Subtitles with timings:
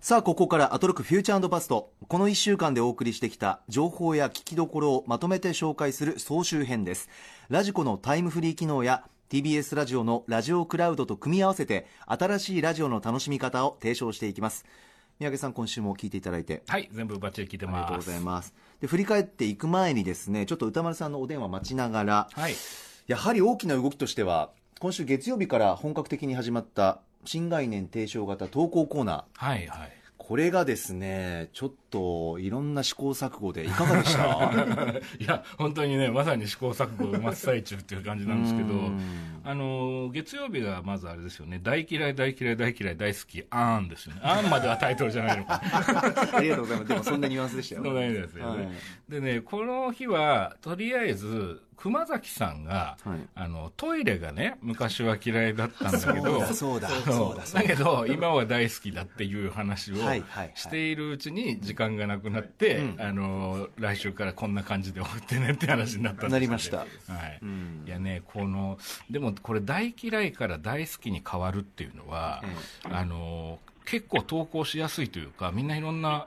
[0.00, 1.92] さあ、ここからアトロクフューチャーパスト。
[2.06, 7.08] この1週間でお送りしてきた情報や聞きどころをまとめて紹介する総集編です。
[7.48, 14.66] ラジコのタイムフリー機能や TBS ラジオのラジオクラウドと組み合わせて新しいラジオの楽しみ方を提唱していきます。
[15.18, 16.62] 三宅さん、今週も聞いていただいて。
[16.68, 17.74] はい、全部バッチリ聞いてます。
[17.74, 18.54] ありがとうございます。
[18.80, 22.54] で、振り返っていく前にですね、ちょっと歌丸さんのお電話待ちながら、はい。
[23.08, 29.46] やはり大きな動きとしては、今週月曜日から本格的に始まった新概念提唱型投稿コーナー。
[29.46, 29.92] はい、はい。
[30.16, 34.52] これがですね、ちょっといろんな試行錯誤でいかがでした？
[35.18, 39.00] いや、本当にね、まさに試行錯誤真っ最中っていう感じなんですけどうん、
[39.42, 44.20] あの、月曜日がまずあれですよね、大嫌い、大嫌い、大嫌い、大好き、あーんですよね。
[44.22, 45.62] あーんまではタイトルじゃないのか。
[46.36, 46.88] ありがとうございます。
[46.88, 47.84] でもそんなニュアンスでしたよ。
[47.84, 48.64] そうなんですよね。
[48.66, 48.74] はい
[49.08, 53.18] でね、この日は、とりあえず、熊崎さんが、はい。
[53.36, 60.52] あの、トイレがね、昔は嫌いだったんだけど、そうだ、だ、けど、今は大好きだっていう話をはいはいはい。
[60.56, 63.00] しているうちに時間がなくなって、うん。
[63.00, 66.32] あの、来週からこんな感じで送ってねって話になったんですよね。
[66.32, 66.78] なりました。
[66.78, 67.38] はい。
[67.42, 67.84] うん。
[67.86, 72.42] いやね、この、でもこれ大嫌いから大好きに変わるっていうのは、
[72.90, 76.26] あの、結構投稿しやすいというか、みんないろんな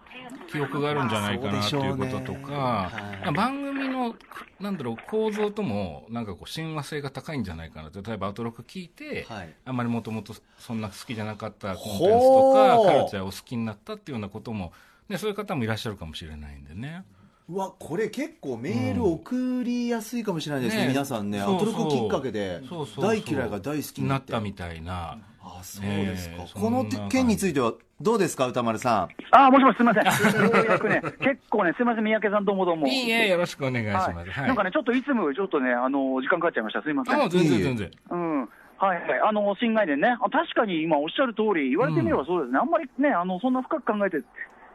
[0.52, 3.34] 記憶があるんじゃないかなっていうこととか、はい。
[3.34, 4.16] 番組の、
[4.60, 9.54] なんだろう、構造とも、なんかこう、親和性が高いんじゃないかな例えば、アトロク聞いて、はい。
[9.66, 14.74] あんまりもともとそんな好きじゃなかったコンテンツとか、カルチャーを好きになったっていうようなことも、
[15.08, 17.06] ね、そういう方もいらっしゃるかもしれないんでね。
[17.52, 21.42] うわ、これ結構メール送りやすいかもしれないですね、ね皆さんね。
[21.42, 24.20] アそうそうトロクきっかけでそうそうそう大嫌いが大好きになっ。
[24.20, 25.18] なったたみたいな。
[25.44, 26.36] あ、そうですか。
[26.38, 29.36] えーこのそんな感じ件についてはどうですか、歌丸さん？
[29.36, 30.06] あーもしもしすみません。
[30.06, 32.88] ようやくね、結構ね、すみません、三宅さんどうもどうも。
[32.88, 34.32] いいえ、よろしくお願いします。
[34.32, 34.48] はい。
[34.48, 36.82] なんかね、ちょっといつもちょっとね、あの、時間かかっちゃいました。
[36.82, 37.22] すみません。
[37.22, 37.92] あ、全いいえ然全然。
[38.12, 38.40] うん。
[38.40, 39.02] はいはい。
[39.28, 40.16] あの、新概念ね。
[40.22, 42.60] あ確かに今おっしゃる通り、言われてみればそうですね。
[42.60, 44.24] あんまりね、あの、そんな深く考えて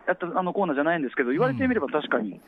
[0.06, 2.40] やったあのコーナーじゃないんですけど、言われてみれば確かに、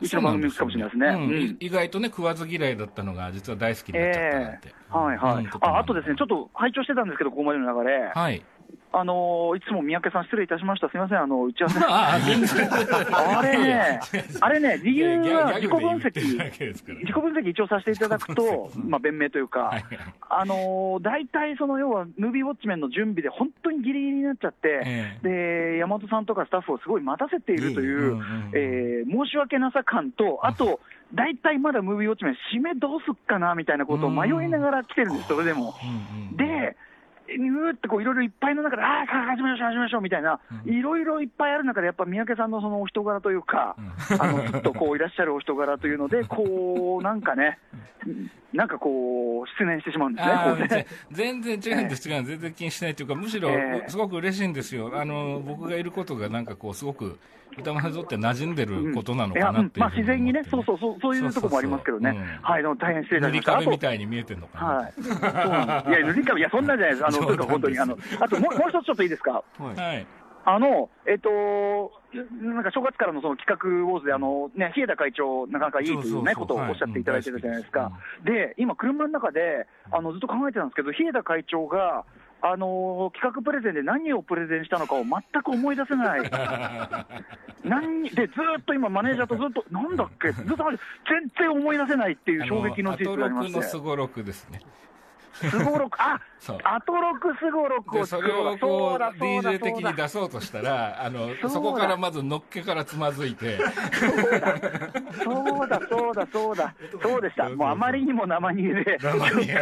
[0.00, 1.06] うちの番組かもしれないですね。
[1.08, 1.16] うんう
[1.52, 4.68] ん意外とね、食わず嫌いだったのが、実は大好きになっちゃったなんて。
[4.68, 8.42] ええはいはい、うんああとですね、ちょっと拝聴してたんですけど、ここまでの流れ、はい。
[8.92, 11.78] あのいつも三宅さん、失礼いたしました、すみません、あの打ち合わせ、
[13.38, 14.00] あれね、
[14.40, 19.72] あれね、理由は自己分析、自己分析一応させていただくと、 まあ、弁明というか、
[20.28, 28.20] あのー大体、その要は、ムービーウォッチメンの準備で本当にギリギリになっちゃって、えで山本さんとかスタッフをすごい待たせているという、
[28.52, 30.80] えー申し訳なさ感と、あと、
[31.14, 35.74] 大体まだムービーウォッチメン、締めどうすっかなみたいなことを迷いながら来てるんです、それでも。
[36.36, 36.76] で、
[37.36, 43.76] うーってこういろいろいっぱいの中で、ああ、始めましょう、始めましょうみたいな、いろいろいっぱいある中で、やっぱ三宅さんのそのお人柄というか、
[44.18, 47.58] あのずっとこういらっしゃるお人柄というので、 こう、なんかね、
[48.52, 50.86] なんかこう、失念してしまうんですね、ね。
[51.12, 52.38] 全然違うんです、違うんです。
[52.38, 53.88] 全然気にしないというか、むしろええ。
[53.88, 57.18] すごく嬉しいんですよ、あの僕がいることが、なんかこう、すごく
[57.58, 62.36] 歌丸にとって馴染んでることなのかなっていうまあ自然にね、そうそうそう、そういうところもありますけどね、そうそうそう。
[62.36, 63.52] うんはい、でも大変失礼いた塗りしました。
[63.52, 65.98] 壁みたいに見えてるのかな、はい、そうなんです。
[65.98, 69.74] いや、塗り壁、いや、そんなんじゃないです、あの、というか本当に、あの、あともうもう一つちょっといいですか、はい。
[69.76, 70.06] はい、
[70.44, 71.30] あの、えっと、
[72.42, 77.92] なんか正月からのその企画ウォーズで、あの、ね、日枝会長、なかなかいいというね、ことをおっしゃっていただいてるじゃないですかは
[78.22, 78.24] い。
[78.24, 82.04] で、今、車の中で、あの、ずっと考えてたんですけど、日枝会長が、
[82.42, 85.10] あの企画プレゼンで何をプレゼンしたのかを全
[85.42, 86.20] く思い出せない。
[87.64, 93.58] 何で、ずーっと今、マネージャーとずっと、なんだっけ、ずっと全然思い出せないっていう衝撃の事実がありまして。
[93.58, 94.60] アトロクのすごろくですね。
[95.48, 96.58] すごろく、あそう。
[96.64, 99.90] アトロクすごろくでを作ろうそれをこそうだうそうだ DJ 的そうだ。
[99.90, 101.48] に出そうとしたら あのそうだ。
[101.50, 103.58] そこからまずのっけからつまずいて。
[105.22, 107.48] そうだ、そうだ、そうだ、そうでした。
[107.50, 109.58] もうあまりにも生煮えで、全然、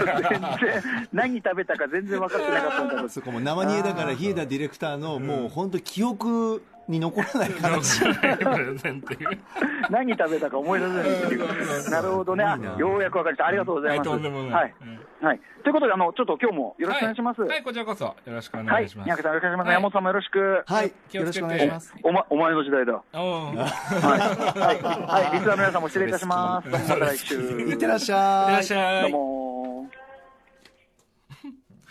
[1.13, 3.09] 何食べたか全然分かってなかったんだけど。
[3.09, 7.51] そこも生煮えだから、日枝ディレクターのもう本当記憶に残らない
[9.91, 11.91] 何食べたか思い出せないっていう。
[11.91, 12.45] なるほどね。
[12.45, 13.47] あようやく分かりました。
[13.47, 14.09] ありがとうございます。
[14.09, 14.75] はいとんでもないはい。
[15.21, 15.41] はい。
[15.63, 17.41] ということで、あの、ちょっと今日もよろしくお願いします。
[17.43, 18.97] は、はいこちらこそよろしくおはい願いし。
[18.97, 19.67] ます三宅さんよろしくお願いします。
[19.67, 20.63] はい山本さんもよろしく。
[20.67, 20.93] はい。
[21.13, 21.95] よろしくお願いします。
[22.03, 22.93] おま、お前の時代だ。
[22.93, 23.17] はい。
[23.17, 24.83] はい。
[24.83, 25.37] はい。
[25.37, 26.69] リスナーの皆さんも失礼いたします。
[26.69, 27.35] また来週。
[27.35, 28.53] いってらっしいゃい。
[28.55, 29.58] らっしゃどういも。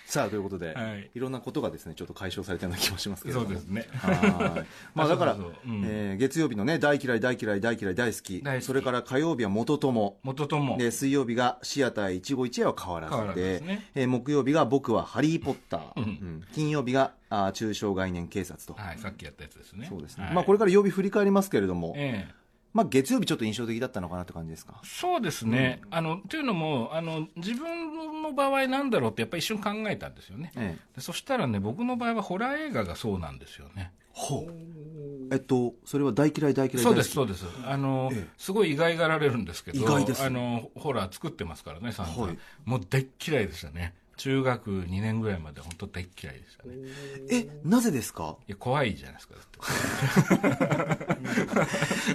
[0.07, 3.45] さあ、ということで、はいいろんなことがですね、ちょっと解消されたような気もしますけれども。
[3.47, 4.65] そうですねはい。
[4.95, 5.51] まあだからそ
[5.83, 8.41] えー月曜日のね、大嫌い、大嫌い、大嫌い、大好き。
[8.61, 10.17] それから火曜日は元友。
[10.23, 16.41] 元ともで、水曜日がシアター一期一会は変わらずで、ずでえー木曜日が僕はハリー・ポッター。
[16.53, 18.73] 金曜日があー中小概念警察と。
[18.81, 20.23] はいさっきやったやつですねそうですね。
[20.25, 24.79] はいまあこれから曜日振り返りますけれども、ええまあ月曜日ちょっと印象的だったのかなって感じですか？
[24.83, 30.81] そうですね、あのというのもあの、自分の場合なんだろうって、やっぱり一瞬考えたんですよね、ええ。
[30.95, 33.91] でそしたらね、僕の場合はホラー映画がそうなんですよね。
[34.11, 34.53] ほう。
[35.29, 37.45] えっと、それは大嫌い大嫌いそうですそうです。
[37.65, 43.93] あの、ええ、すごい意外がられるんですけど意外です、あのホラー作ってますからねさんはい、もう大嫌いでしたね。
[44.15, 46.73] 中学2年ぐらいまで本当大嫌いでしたね。
[47.29, 48.37] えなぜですか？
[48.47, 49.35] いや怖いじゃないですか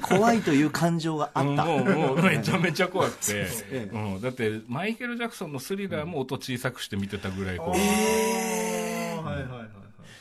[0.00, 3.46] 怖いという感情があった、もうもう めちゃめちゃ怖くて、
[3.92, 9.68] うん、だってマイケル・ジャクソンのスリラーも音小さくして見てたぐらい怖い、えー、はいはいはい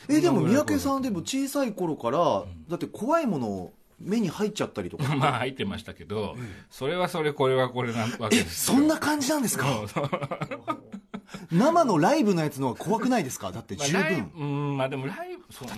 [0.08, 2.18] えでも三宅さんでも小さい頃から、
[2.68, 5.04] だって怖いものを目に入っちゃったりとか。
[5.14, 6.36] まあ入ってましたけど、
[6.70, 9.66] それはそれこれはこれなわけですそんな感じなんですか？
[11.50, 13.52] 生のライブのやつの方が怖くないですか？
[13.52, 15.72] だって十分、まあ、うんまあでもライブそう違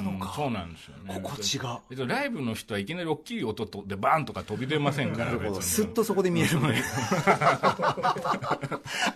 [0.00, 0.32] うのか。
[0.36, 1.20] そうなんですよね。
[1.22, 1.58] ここ違
[2.02, 6.78] うライブの人はいきなり大きい音とでバーンとか飛び出ませんからすっとそこで見えるのに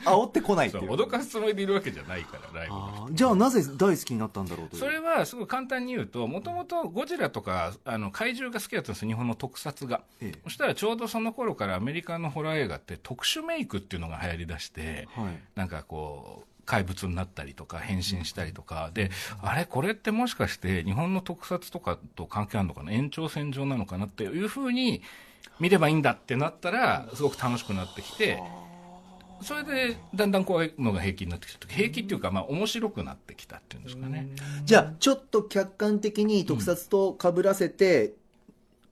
[0.05, 0.95] 煽ってこないっていう。
[0.95, 2.69] 脅かすつもりでいるわけじゃないからライ
[3.09, 18.91] ブじゃあなぜ大好きになったんだろうとそれはすごい簡単に言うともともとゴジラとかあの怪獣が好きだったんです日本の特撮が、ええ、そしたらちょうどその頃からアメリカのホラー映画って特殊メイクっていうのが流行りだして、はい、なんかこう怪物になったりとか変身したりとか。
[18.95, 19.11] で
[19.43, 22.93] あれこれってもしかして日本の特撮とかと関係あるのかな？
[22.93, 25.03] 延長線上なのかなっていうふうに
[25.61, 28.43] 見ればいいんだってなったらすごく楽しくなってきて
[29.43, 31.69] それでだんだん怖いうのが平気になってきた。
[31.69, 34.29] 平気っていうかまあ面白くなってきたっていうんですかね。
[34.65, 38.15] じゃあちょっと客観的に特撮とかぶらせて、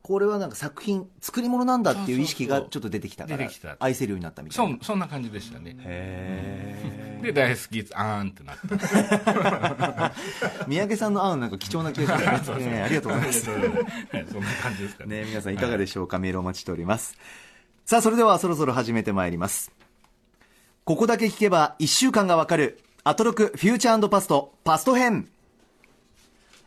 [0.02, 4.78] これはなんか作品作り物なんだっていう意識がちょっと出てきたから愛せるようになったみたいな。
[4.81, 5.76] そそんな感じでしたね。
[5.78, 10.12] へえで大好きあーんってなった。
[10.66, 12.82] 三宅さんのあんなんか貴重な経験ですね。
[12.82, 13.44] ありがとうございます。
[13.44, 15.25] そんな感じですかね。
[15.25, 17.16] 皆さんいかがでしょうか、はい、メールお待ちしております。
[17.84, 19.70] さあそれではそろそろ始めてまいります。
[20.84, 22.81] ここだけ聞けば1週間がわかる。
[23.05, 24.55] アトロクフューチャーパスト。
[24.64, 25.28] パスト編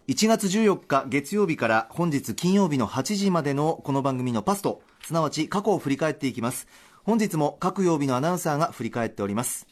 [0.08, 6.68] 1月14日月曜日から本日金曜日の8時までのこの番組のパストすなわち過去を振り返っていきます。
[7.04, 9.66] 本日も各曜日のアナウンサーが振り返っております。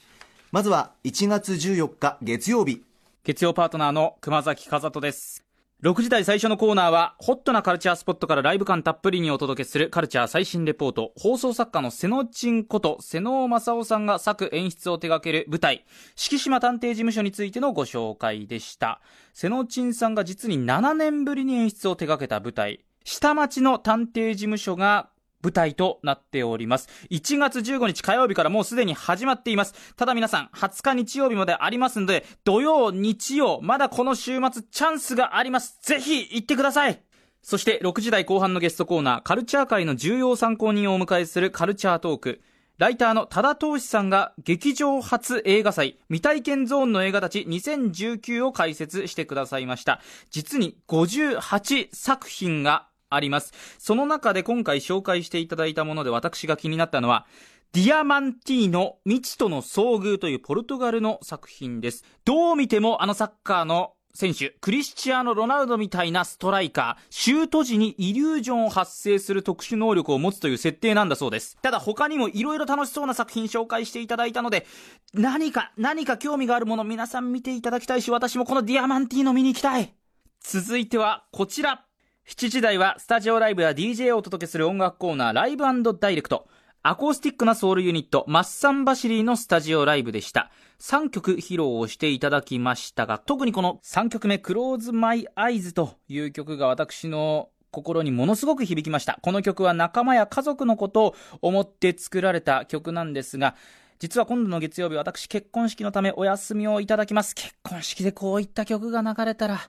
[0.51, 2.83] まずは1月14日月曜日。
[3.23, 5.42] 月曜パートナーの熊崎和人です。
[5.83, 15.83] 6時台最初のコーナーは、ホットなカルチャースポットからライブ感たっぷりにお届けするカルチャー最新レポート、放送作家の瀬野珍こと瀬野正夫さんが作演出を手掛ける舞台、
[16.15, 19.01] 四季島探偵事務所についてのご紹介でした。
[19.33, 25.09] 瀬野珍さんが実に7年ぶりに演出を手掛けた舞台、下町の探偵事務所が
[25.43, 26.87] 舞台となっております。
[27.11, 29.93] 1月15日火曜日からもうすでに始まっています。
[29.95, 35.77] ただ皆さん、20日日曜日までありますので、土曜、日曜、まだこの週末チャンスがあります。
[35.81, 37.01] ぜひ行ってください
[37.41, 42.41] そして6時台後半のゲストコーナー、カルチャー界の重要参考人をお迎えするカルチャートーク。
[42.77, 50.01] ライターの多田投資さんが劇場初映画祭未体験ゾーンの映画たち2019を解説してくださいました。
[50.31, 53.53] 実に58作品があります。
[53.79, 57.25] その中で今回紹介していただいたもので私が気になったのは、
[57.73, 62.03] ディアマンティーノ未知との遭遇というポルトガルの作品です。
[62.23, 71.57] どう見てもあのサッカーの選手、クリスチアーノ・ロナウドみたいなストライカー、シュート時にイリュージョンを発生する特殊能力を持つという設定なんだそうです。
[71.63, 74.67] ただ他にも色々楽しそうな作品紹介していただいたので、
[75.15, 79.95] 何か、何か興味があるもの皆さん見ていただきたいし、私もこのディアマンティーノ見に行きたい。
[80.41, 81.83] 続いてはこちら。
[82.25, 85.65] 7時台はスタジオライブや DJ をお届けする音楽コーナーライブ
[85.99, 86.47] ダイレクト。
[86.81, 90.49] アコースティックなソウルユニット、マッサンバシリーのスタジオライブでした。
[90.79, 99.19] 3曲披露をしていただきましたが、特にこの3曲目、クローズマイアイズという曲が私の心にものすごく響きました。
[99.21, 103.55] この曲は仲間や家族のことを思って作られた曲なんですが、
[103.99, 107.35] 実は今度の月曜日私結婚式のためお休みをいただきます。
[107.35, 109.59] 結婚式でこういった曲が流れたら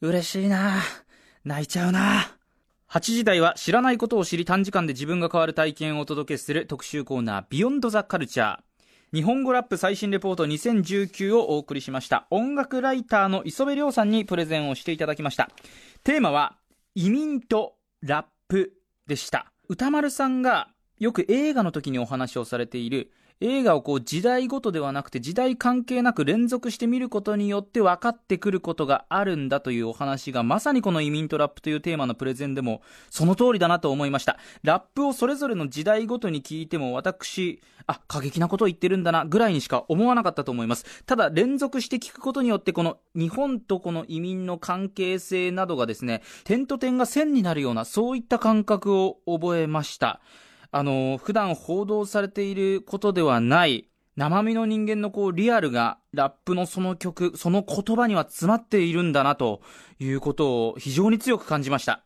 [0.00, 1.09] 嬉しいなぁ
[1.44, 2.36] 泣いちゃうな。
[2.90, 8.58] 8時台は知らないことを知り短時間で自分が変わる体験をお届けする特集コーナービヨンドザカルチャー
[9.12, 12.26] 日本語ラップ最新レポート2019をお送りしました。
[12.30, 15.50] 音楽ライターの磯部亮さんにプレゼンをしていただきました。
[16.04, 16.56] テーマは
[16.94, 18.72] 移民とラップ
[19.06, 19.52] でした。
[19.68, 20.68] 歌丸さんが
[20.98, 34.36] よく映画の時にお話をされている映画をこう時代ごとではなくて時代関係なく連続して見ることによって分かってくることがあるんだというお話がまさにこの移民とラップというテーマのプレゼンでもその通りだなと思いました。
[34.62, 41.02] ラップをそれぞれの時代ごとに聞いても私、あ、過激なことを言ってるんだなぐらいにしか思わなかったと思います。
[41.04, 50.20] ただ連続して聞くことによってこの日本とこの移民の関係性などがですね、点と点が線になるようなそういった感覚を覚えました。
[50.72, 59.62] あの、普段報道されていることではない、生身の人間のこうリアルがラップのその曲、その言葉には詰まっているんだなと
[59.98, 62.04] いうことを非常に強く感じました。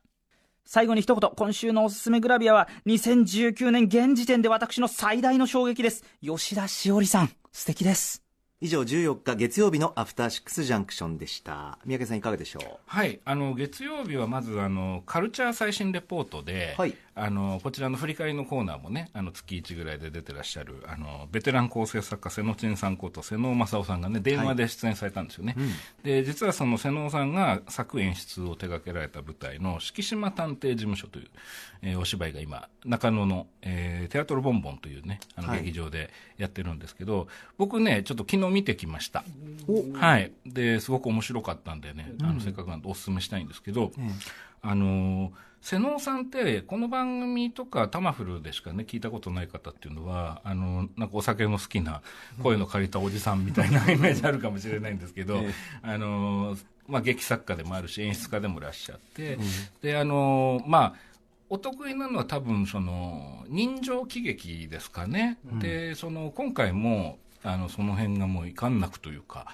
[0.64, 6.04] 最後に一言、今週のおすすめグラビアは2019年現時点で私の最大の衝撃です。
[6.22, 8.22] 吉田しおりさん、素敵です。
[8.60, 12.78] 以上14日月曜日のアフターシックスジャンクションでした三宅さんいかがでしょう？
[12.86, 31.28] はいあの月曜日はまずあのカルチャー最新レポートで、はい、あのこちらの振り返りのコーナーもねあの月1ぐらいで出てらっしゃるあのベテラン構成作家瀬野珍さんこと瀬野正夫さんがね電話で出演されたんですよね、はいうん、で実はその瀬野さんが作演出を手掛けられた舞台の敷島探偵事務所という、
[31.82, 37.26] えー、お芝居が今中野の、えー、テアトルボンボンというねあの劇場でやってるんですけど、はい、
[37.58, 39.24] 僕ねちょっと昨日見てきました。
[39.94, 40.32] はい。
[40.44, 44.10] ですごく面白かったんでね、あのせっかくなんでお勧めしたいんですけど、うん、
[44.62, 45.30] あのー
[45.64, 52.02] 瀬能さんってこの番組とかタマフルでしかね聞いたことない方っていうのはあのなんかお酒の好きな
[52.42, 55.42] 声の借りたおじさんみたいな イメージあるかもしれないんですけど、
[55.80, 59.42] あのまあ、劇作家でもあるし演出家でもいらっしゃって、うん、
[59.80, 60.94] であのまあ
[61.48, 69.46] お得意なのは多分その人情喜劇ですかね、うん、でその今回もあのその辺がもういかんなくというか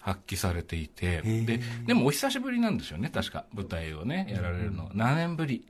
[0.00, 1.22] 発揮されていて。
[1.22, 3.10] ででもお久しぶりなんですよね。
[3.10, 5.66] 確か舞台をねやられるの、うん、7年ぶり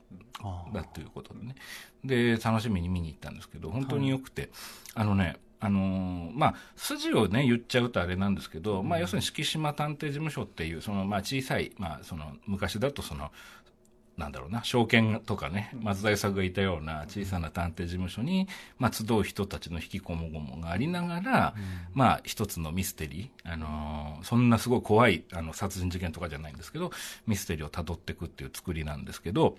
[0.73, 1.55] だということでね。
[2.03, 4.51] で楽しみに見に行ったんですけど本当によくて、はい、
[4.95, 13.31] あのねあのー、まあ、筋をね、言っちゃうとあれなんですけど、まあ、要するに敷島探偵事務所っていう、その、まあ、小さい、まあ、その、昔だとその、
[14.17, 18.47] なんだろうな、証券とかね、松田さんがいたような小さな探偵事務所に、
[18.79, 26.91] まあ、集う人たちの引きこもごもがありながら、うん、まあ、一つのミステリー、あのー、そんなすごい怖い、あの、殺人事件とかじゃないんですけど、
[27.27, 29.57] ミステリーを辿っていくっていう作りなんですけど、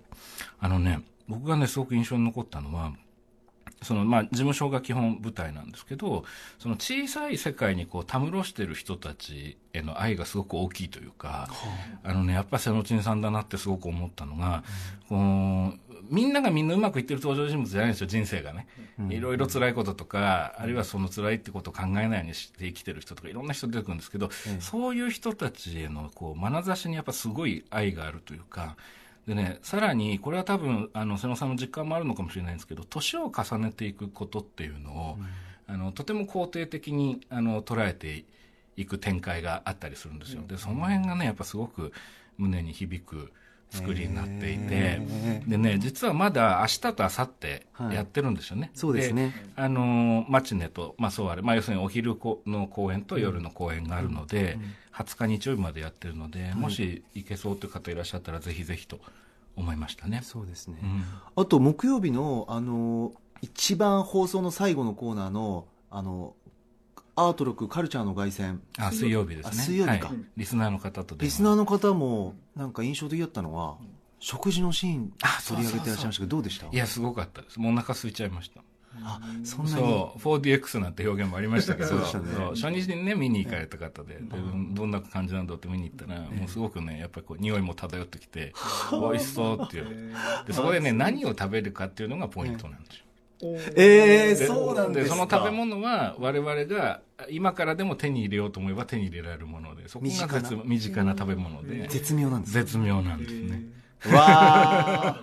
[0.59, 2.93] あのね、僕がね、すごく印象に残ったのは、
[3.83, 6.25] そのまあ、事務所が基本舞台なんですけど、
[6.59, 11.49] その小さい世界にこうたむろしてる人たちへの愛がすごく大きいというか、
[12.03, 12.13] あ。
[12.15, 14.65] のね、やっぱ瀬野珍さんだなってすごく思ったのが、
[15.11, 18.67] うん、こうみんながみんなうまくいってる登場人物じゃないんですよ、人生がね。
[19.11, 28.77] いろいろ辛いこととか、あるいはその辛いってことを考えないようにして生きてる人とか、いろんな人出てくるんですけど、うん、そういう人たちへのこう眼差しにやっぱすごい愛があるというか、
[29.27, 35.19] でね、さらに、これは多分、あの、瀬野さんの実感もあるのかもしれないんですけど、年を重ねていくことっていうのを、
[35.69, 38.25] うん、あの、とても肯定的に、あの、捉えて
[38.77, 40.43] いく展開があったりするんですよ。
[40.47, 41.93] で、その辺がね、やっぱすごく
[42.39, 43.33] 胸に響く
[43.71, 45.01] 作りになっていて、
[45.47, 47.29] でね、実はまだ明日と明後
[47.89, 48.63] 日やってるんですよね。
[48.63, 49.35] はい、そうですね。
[49.57, 58.99] あの、マチネと、まあそうあれ、まあ要するにお昼の公演と夜の公演があるので、うんうん20日日曜日までやってるので、もし行けそうという方いらっしゃったら、ぜひぜひと
[59.55, 60.21] 思いましたね。
[60.25, 60.79] そうですね。
[60.83, 61.05] うん、
[61.37, 66.35] あと、木曜日の、あの、一番放送の最後のコーナーの、あの、
[67.17, 68.59] アート6カルチャーの凱旋。
[68.79, 69.53] あ、水曜日ですね。
[69.53, 73.79] 水曜日か、はい、リスナーの方とリスナーの方も、なんか印象的だったのは、
[74.21, 75.13] 食事のシーン
[75.49, 76.67] 取り上げてらっしゃいましたけど、どうでした？
[76.67, 77.59] いや、すごかったです。
[77.59, 78.61] もうお腹空いちゃいました。
[79.03, 79.77] あそんなに？
[79.77, 81.89] そう 4DX なんて表現もありましたけど。
[82.05, 84.21] そう、ね、初日にね見に行かれた方でで
[84.73, 88.53] どんな感じなんだって見に行ったら、もうすごくねやっぱりこう匂いも漂ってきて
[88.93, 90.15] 美味しそうっていう。
[90.47, 93.05] でそこでね何を食べるかっていうのがポイントなんですよ
[93.43, 97.01] ええー、そうなんですその食べ物は我々が
[97.31, 101.13] 今からでも手に入れようと思えば手に入れられるものでそこが身近な。
[101.17, 103.63] 食べ物で絶妙なんです絶妙なんですね。
[104.13, 105.23] わあ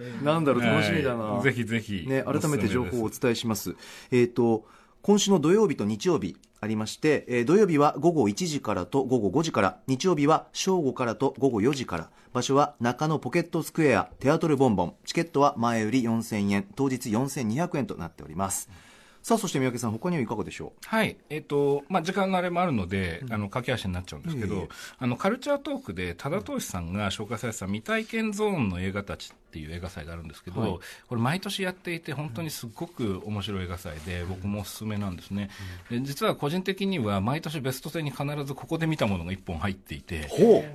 [0.22, 1.24] なんだろう、楽しみだな。
[1.24, 2.06] はい、ぜひぜひ。
[2.06, 3.74] ね、改めて情報をお伝えします。
[4.10, 4.64] えっ、ー、と、
[5.02, 18.68] 今週の土曜日と日曜日ありまして、えー、土曜日は午後1時からと午後5時から、日曜日は正午からと午後4時から、場所は中野ポケットスクエア、テアトルボンボン、チケットは前売り4000円、当日4200円となっております。
[18.70, 18.90] うん
[19.22, 20.86] さあそして三宅さん他にはいかがでしょう？
[20.86, 21.18] はい。
[21.28, 30.78] えっ、ー、とまあ時間のあれもあるので、うん、あの駆け足になっちゃうんですけど、あのカルチャートークで多田投資さんが紹介されてた未体験ゾーンの映画たちっていう映画祭があるんですけど、はい、
[31.08, 35.50] これ毎年やっていて本当にすごく面白い映画祭で僕もおすすめなんですね、
[35.90, 40.28] うん、で実は個人的には毎年ベスト10に必ずここで見たものが1本入っていて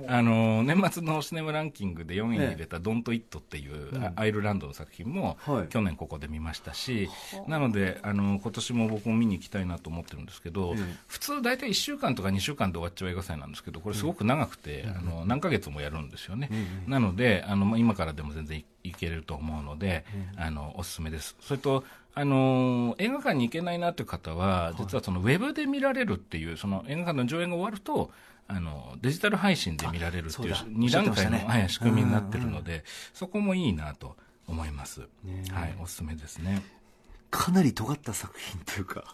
[0.08, 5.36] あの年末のシネマランキングで4位に入れた「ドント・イット」っていう、アイルランドの作品も、
[5.70, 7.08] 去年ここで見ましたし、
[7.46, 10.74] なのであの今年も僕も見に行きたいなと思ってるんですけど、
[11.06, 16.50] 普通大体1週間とか2週間で終わっちゃう映画祭なんですけどこれすごく長くて、あの何ヶ月もやるんですよね、
[16.86, 20.04] なのであの今からでも全然いけると思うので、
[20.36, 21.36] うん、あのおすすめです。
[21.40, 28.10] それとあの映画館に行けないなという方は、実はそのウェブで見られるっていう、その映画館の上映が終わると、
[28.48, 31.44] あのデジタル配信で見られるっていう2段階の、ね。
[31.46, 35.02] はい、仕組みになってるので、そこもいいなと思います。
[35.50, 36.62] はい、おすすめですね。
[37.30, 39.04] かなり尖った作品というか、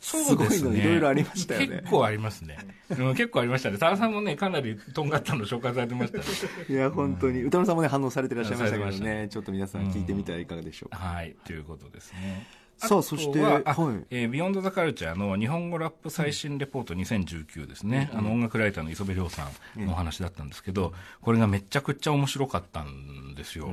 [0.00, 2.58] そうですすごいのいろいろありましたよね結構ありますね。
[2.90, 3.78] うん結構ありましたね。
[3.78, 6.24] 田中さんもね、かなりとんがったの紹介されてましたね。
[6.68, 10.98] いや、本当に、歌丸さんもね、反応されてらっしゃいましたけどね、ちょっと皆さん聞いてみてはいかがでしょうか。
[10.98, 12.46] はい、ということですね。
[12.88, 13.62] さあそしてとはい。
[14.10, 23.70] えービヨンドザカルチャーの日本語ラップ最新レポート2019ですね、あの音楽ライターの磯部亮さんのお話だったんですけど、これがめちゃくちゃ面白かったんですよ。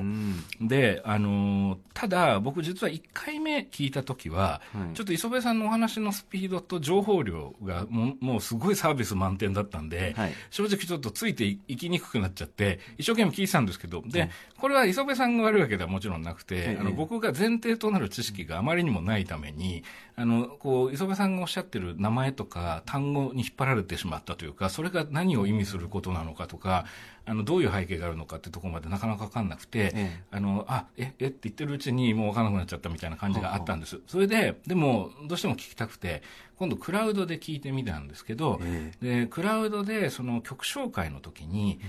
[0.62, 4.96] で、あのーただ僕実は1回目聞いた時は、はい。
[4.96, 10.34] ちょっと磯部さんのお話のスピードと情報量がもうもうすごいサービス満点だったんで、はい。
[10.50, 16.78] 正直ちょっとついていいきにくくなっちゃって、一生懸命聞いてたんですけど、で、これは磯部さんが悪いわけではもちろんなくて、ええ。
[16.80, 19.84] あの僕が前提となる知識があまりにもないために、
[20.16, 26.86] あの、こう、磯部さんがおっしゃってる名前とか単語に引っ張られてしまったというか、それが何を意味することなのかとか、
[27.26, 30.24] あの、どういう背景があるのかってところまでなかなかわかんなくて、ええ。
[30.32, 34.00] あの、あ、え、えって言ってるうちにもうわからなくなっちゃったみたいな感じがあったんです。
[34.08, 36.24] それで、でも、どうしても聞きたくて、
[36.58, 41.80] 今度クラウドで聞いてみたんですけど、えで、クラウドでその曲紹介の時に、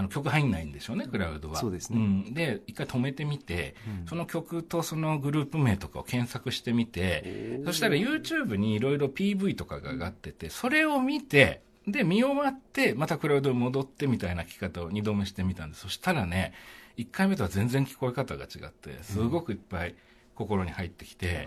[0.00, 1.56] あの曲入んないんでしょうね、クラウドは。
[1.56, 1.98] そうですね。
[2.00, 2.34] ん。
[2.34, 3.74] で、一回止めてみて、
[4.08, 15.82] その曲とそのグループ名とかを検索してみて、そしたら YouTube にいろいろ PV とかが上がってて、それを見て、で、見終わって、またクラウドに戻ってみたいな聞き方を2度目してみたんです。
[15.82, 16.54] そしたらね、
[16.96, 19.94] 1回目とは全然聞こえ方が違って、すごくいっぱい
[20.40, 21.46] 心に入ってきて、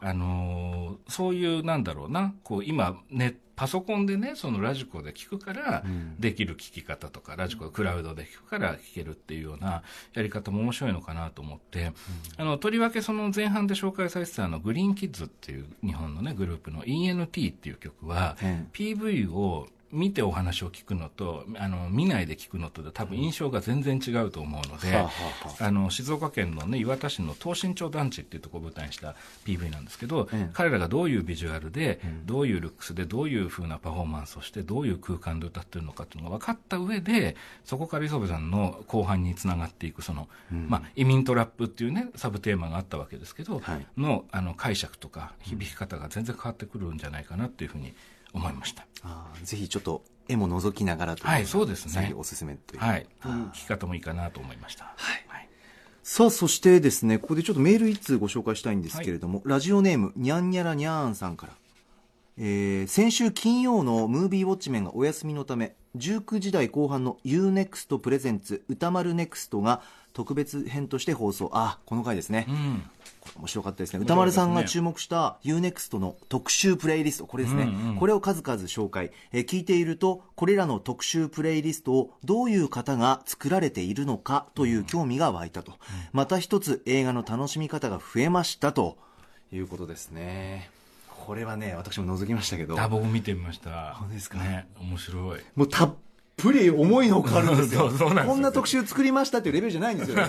[0.00, 0.08] あ。
[0.14, 5.84] のーそういう、なんだろうな、こう、今、ね、パソコンでね、そのラジコで聞くから、
[6.18, 9.82] できる聞き方とか、ラジコ、クラウドで聞くから聞けるっていうような
[10.14, 11.92] やり方も面白いのかなと思って、
[12.36, 25.10] あの、とりわけその前半で紹介されてたあの、グリーンキッズっていう日本のね、グループの ENT っていう曲は、え PV を見てお話を聞くのと、あの、見ないで聞くのとで多分印象が全然違うと思うので、はあは
[25.60, 25.70] ああ。
[25.70, 29.14] の静岡県の、ね、磐田市の東新町団地っていうところを舞台にした
[29.46, 30.50] PV なんですけど、ええ。
[30.52, 43.86] 彼らがどういうビジュアルで、どういうルックスでどういう風なパフォーマンスをしてどういう空間で歌ってるのかっていうのが分かった上でそこから磯部さんの後半につながっていくその、まあ、移民トラップっていうねサブテーマがあったわけですけど、はい。
[43.96, 47.94] のあの解釈とか響き方が全然変わってくるんじゃないかなっていうふうに
[48.34, 48.86] 思いました。
[49.02, 52.80] あーぜひちょっと絵も覗きながらとはいそうですねぜひおすすめという。
[52.80, 54.92] はい、聞き方もいいかなと思いました。
[54.96, 55.24] はい
[56.06, 61.54] さあ、そしてですね、ここでちょっとメール一通ご紹介したいんですけれども、ラジオネーム、にゃんにゃらにゃーんさんから。
[62.36, 69.80] えー先週金曜のムービーウォッチメンがお休みのため、19時台後半の UNEXT プレゼンツ歌丸ネクストが
[70.14, 71.50] 特別編として放送。
[71.52, 72.46] あ、この回ですね。
[72.48, 72.82] うん
[73.36, 74.00] 面白かったですね。
[74.00, 77.64] ね歌丸さんが注目した UNEXT の特集プレイリスト、これですね。
[77.64, 85.72] うんうんこれを数々紹介、えー聞いていると、これらの特集プレイリストをどういう方が作られているのかという興味が湧いたと。
[86.12, 88.98] また一つ映画の楽しみ方が増えましたと
[89.52, 90.70] いうことですね。
[91.08, 93.94] これはね、私も覗きましたけど、あ僕見てみました。
[93.94, 94.38] 本当ですか？
[94.38, 95.40] ね、面白い。
[95.56, 95.94] もうたっ
[96.36, 97.88] ぷり思いのほかあるんですよ。
[97.90, 100.16] そうそうなんですよこんな特集作りましたっていうレベルじゃないんですよ。
[100.18, 100.26] うわ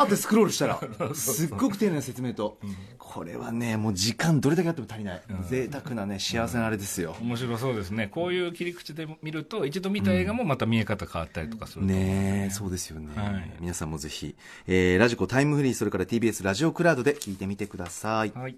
[0.00, 0.80] ーってスクロールしたら、
[1.14, 2.58] すっごく丁寧な説明と、
[2.98, 5.22] これはね、もう時間どれだけあっても足りない。
[5.48, 7.16] 贅沢なね、幸せなあれですよ。
[7.20, 8.08] 面白そうですね。
[8.08, 14.34] こういう切り口で見ると、一度見た映画もまた見え方変わったりとかするねえ、そうですよね、はい皆さんもぜひ、
[14.66, 18.32] えーラジコタイムフリー、それから TBS ラジオクラウドで聞いてみてください。
[18.34, 18.56] はい。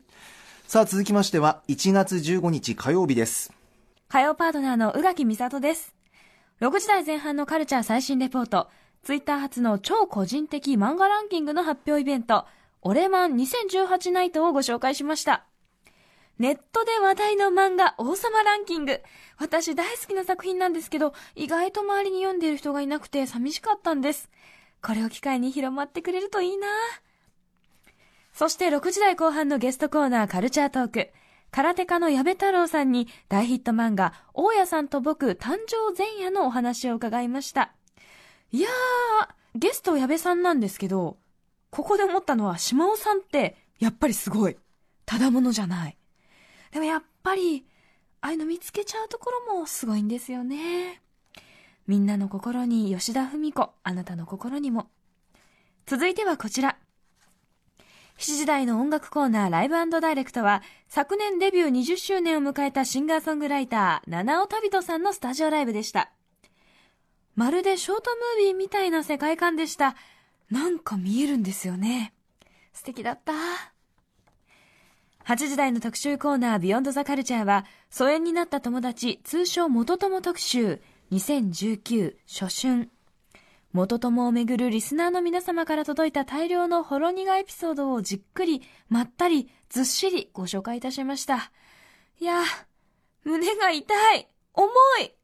[0.67, 3.53] さあ、続きましては、1月15日火曜日です。
[4.09, 5.96] 火曜パートナーの宇垣美里です。
[6.59, 8.71] 6時台前半のカルチャー最新レポート、
[9.03, 12.47] ツイッター初の超個人的漫画ランキングの発表イベント、
[12.81, 15.45] オレマン2018ナイトをご紹介しました。
[16.39, 19.03] ネットで話題の漫画王様ランキング。
[19.37, 24.31] 私大好きな作品なんですけど、意外と周りに読んでいる人がいなくて寂しかったんです。
[24.81, 26.69] これを機会に広まってくれるといいな
[28.33, 31.11] そして6時台後半のゲストコーナーカルチャートーク。
[31.57, 37.73] 空手家の矢部太郎さんに大ヒット漫画、大家さんと僕誕生前夜のお話を伺いました。
[38.53, 41.17] いやー、ゲスト矢部さんなんですけど、
[41.71, 44.59] ここで思ったのは島尾さんってやっぱりすごい。
[45.07, 45.97] ただものじゃない。
[46.73, 47.65] でもやっぱり、
[48.21, 51.01] ああいうの見つけちゃうところもすごいんですよね。
[51.87, 54.91] みんなの心に吉田文子、あなたの心にも。
[55.87, 56.77] 続いてはこちら。
[58.19, 66.11] 7時台の音楽コーナーライブダイレクトは、昨年デビュー20周年を迎えたシンガーソングライター、七尾旅人さんのスタジオライブでした。
[67.35, 69.97] まるでショートムービーみたいな世界観でした。
[70.51, 72.15] なんか見えるんですよね。
[72.73, 73.35] 素敵だった。
[75.27, 80.81] 8時台の特集コーナービヨンドザカルチャーは、疎遠になった友達、通称元友特集、
[81.13, 82.91] 2019初春。
[83.73, 91.51] 元友をめぐるリスナーの皆様から届いた大量のほろ苦エピソードをじっくり、まったり、ずっしりご紹介いたしました。
[92.21, 92.43] いや、
[93.25, 94.69] 胸が痛い重
[95.03, 95.15] い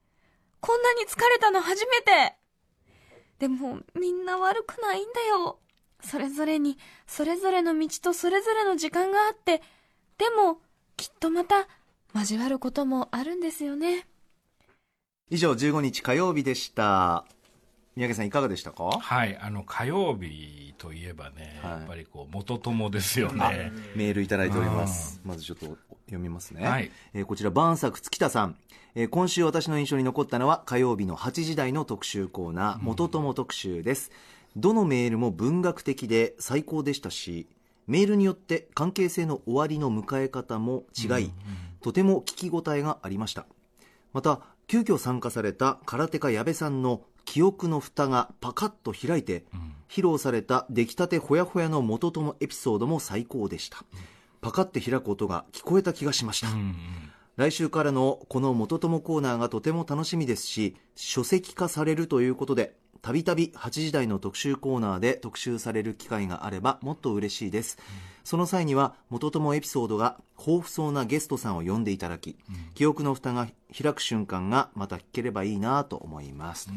[0.61, 2.37] こんなに疲れたの初めて
[3.39, 5.59] でも、みんな悪くないんだよ。
[6.01, 9.63] それぞれに、それぞれの道とそれぞれの時間があって、
[10.19, 10.61] でも、
[10.97, 11.67] きっとまた、
[12.15, 14.07] 交わることもあるんですよね。
[15.31, 17.25] 以上15日火曜日でした
[17.95, 18.85] 三宅さんいかがでしたか？
[18.85, 21.71] はい、あの火曜日といえばね、はい。
[21.73, 23.71] やっぱりこう元友ですよね。
[23.95, 25.21] メールいただいております。
[25.25, 25.77] まずちょっと
[26.07, 26.91] 読みますね、はい。
[27.13, 28.57] えーこちら晩作月田さん、
[28.95, 34.11] えー今週私の印象に残ったのは火曜日の8時台の特集コーナー「元友特集」です、
[34.57, 37.47] どのメールも文学的で最高でしたし
[37.87, 41.31] メールによって関係性の終わりの迎え方も違い、
[41.83, 43.45] とても聞き応えがありました。
[44.15, 49.45] また急遽参加された空手家矢部さんの記憶の蓋がパカッと開いて、
[49.89, 53.85] 披露された出来たてほやほやの元友エピソードも最高でした、
[54.41, 56.55] パカッて開く音が聞こえた気がしました、うん。
[56.55, 56.75] うん
[57.37, 67.79] 来週からのこの元友コーナーがとても楽しみですし書籍化されるということでたびたび8時台の特集コーナーで特集される機会があればもっと嬉しいです、
[68.25, 72.37] その際には元友エピソードが豊富そうなゲストさんを呼んでいただき、
[72.75, 76.71] 記憶の蓋が開く瞬間がまた聞ければいいなと思います、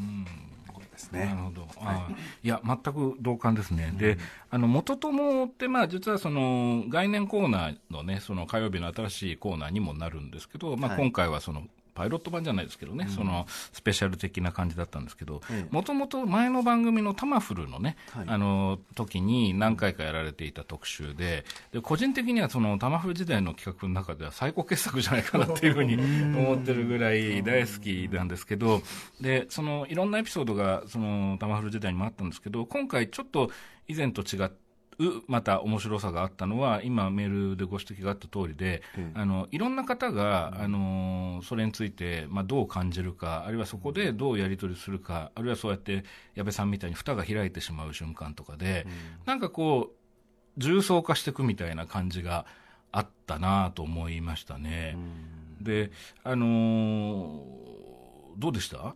[0.74, 1.26] これですね。
[1.26, 2.10] なるほど、あ
[2.44, 2.48] い。
[2.48, 4.18] や全く同感ですね、で
[4.50, 11.00] あの元友って、まあ、実はその概念コーナーの,、ね、その火曜日の新しいコーナーにもなるんですけど、まあ、はい。
[11.02, 11.64] 今回はその
[11.96, 18.26] パイロット版じゃないですけどね、そのスペシャル的な感じだったんですけどええ、もともと前の番組のタマフルのね、はい。
[18.28, 28.82] あの時に何回かやられていた特集で、で個人的にはそのタマフル時代の企画の中では最高傑作じゃないかなっていうふうに思ってるぐらい大好きなんですけど、
[29.22, 33.50] でそのいろんなエピソードがそのタマフル時代にもあったんですけど、今回ちょっと
[33.88, 34.65] 以前と違って、
[35.28, 46.04] また面白さがあったのは今メールでご指摘があった通りで、ええあのいろんな方が、あのそれについて、まあ、どう感じるかあるいはそこでどうやり取りするかあるいはそうやって
[46.36, 48.88] 矢部さんみたいに蓋が開いてしまう瞬間とかで、
[49.26, 49.96] なんかこう
[50.58, 52.46] 重層化していくみたいな感じが
[52.92, 54.98] あったなと思いましたね。
[55.62, 55.92] で
[56.24, 57.76] あのー
[58.38, 58.96] どうでした、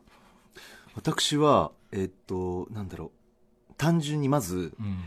[0.95, 3.11] 私はえっとなんだろう。
[3.77, 4.97] 単純にまずうん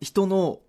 [0.00, 0.60] 人の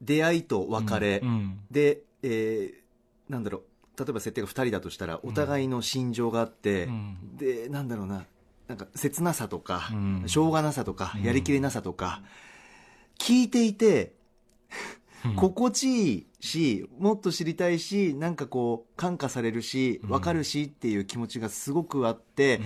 [0.00, 2.82] 出会いと別れ、うんで、えー
[3.28, 3.62] なんだろう。
[3.98, 7.36] 例えば設定が2人だとしたらお互いの心情があって、うん。
[7.36, 8.26] でなんだろうな。
[8.68, 10.24] なんか切なさとか、うん。
[10.26, 11.22] しょうがなさとか、うん。
[11.22, 12.22] やりきれなさとか
[13.18, 14.14] 聞いていて
[15.24, 15.36] うん。
[15.36, 20.08] 心地いいしもっと知りたいしなんかこう感化されるしうん。
[20.10, 22.64] 分かるしっていう気持ちがすごくあって、うん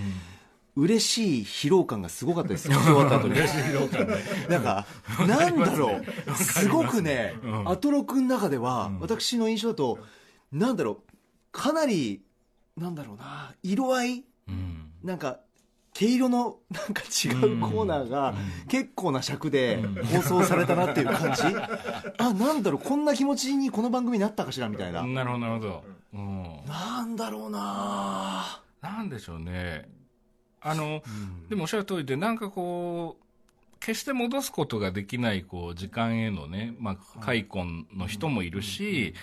[0.76, 3.34] 嬉しい疲労感がすごかったです 終わった後に。
[3.34, 4.16] 嬉しい疲労感ね。
[4.48, 4.86] なんか、
[5.26, 7.68] なんだろう、すごくね、うん。
[7.68, 9.00] アトロクの中では、うん。
[9.00, 9.98] 私の印象だと、
[10.52, 11.12] なんだろう、
[11.50, 12.22] かなり、
[12.76, 14.90] なんだろうな、色合い、うん。
[15.02, 15.40] なんか、
[15.94, 18.34] 毛色のなんか違うコーナーが
[18.68, 21.42] 結構な尺で放送されたなっていう感じ、
[22.18, 22.86] あなんだろう。
[22.86, 28.60] こんな気持ちにこの番組になったかしらみたいな、なるほどなるほど、うん、なんだろうな。
[28.82, 29.95] なんでしょうね
[30.60, 31.02] あの、
[31.48, 33.26] でもおっしゃる通りでなんかこう
[33.80, 39.14] 決して戻すことができないこう時間へのね、まあ、開墾の人もいるし、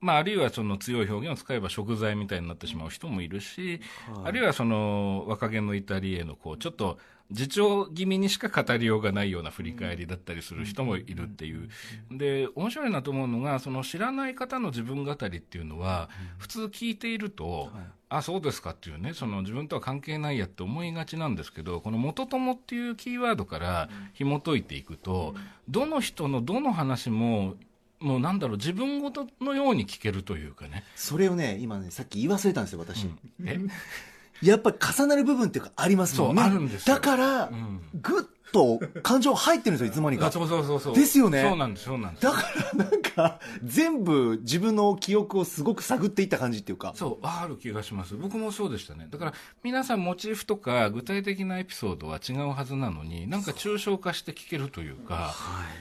[0.00, 3.80] まあ、あるいはその強い表現を使えば食材みたいになってしまう人もいるし、
[4.14, 4.26] はい。
[4.26, 6.98] あるいはその若気の至りへのこうちょっと
[7.32, 11.68] 自重気味にしか語りようがないような振り返りだったりする人もいるっていう。
[12.10, 17.70] で、面白いなと思うのが、その知らない方の自分語りっていうのは、普通聞いていると、
[18.08, 25.34] あ、そうですかっていうね、その自分とは関係ないやって思いがちなんですけど、この元友っていうキーワードから紐解いていくと、
[25.68, 27.54] どの人のどの話も、
[28.00, 30.84] もうなんだろう、自分ごとのように聞けるというかね。
[30.96, 33.08] それをね今ねさっき言い忘れたんですよ私、
[33.44, 33.58] え？
[34.42, 36.42] やっぱり重なる部分っていうかありますもんね。
[36.42, 36.94] そうあるんですよ。
[36.94, 37.80] だから、ん。
[37.94, 38.22] ぐっ
[38.52, 40.30] と感情入ってるんですよいつの間にか。
[40.30, 40.94] そうそうそうそう。
[40.94, 41.42] ですよね。
[41.42, 42.26] そうなんです、そうなんです。
[42.26, 42.42] だか
[42.76, 46.92] らなんか全部自分の記憶をすごく探っていった感じっていうか。
[46.94, 48.14] そう、ある気がします。
[48.14, 49.08] 僕もそうでしたね。
[49.10, 55.34] だから、皆さんモチーフとか具体的なエピソードは違うはずなのに、なんか抽象化して聞けるというか、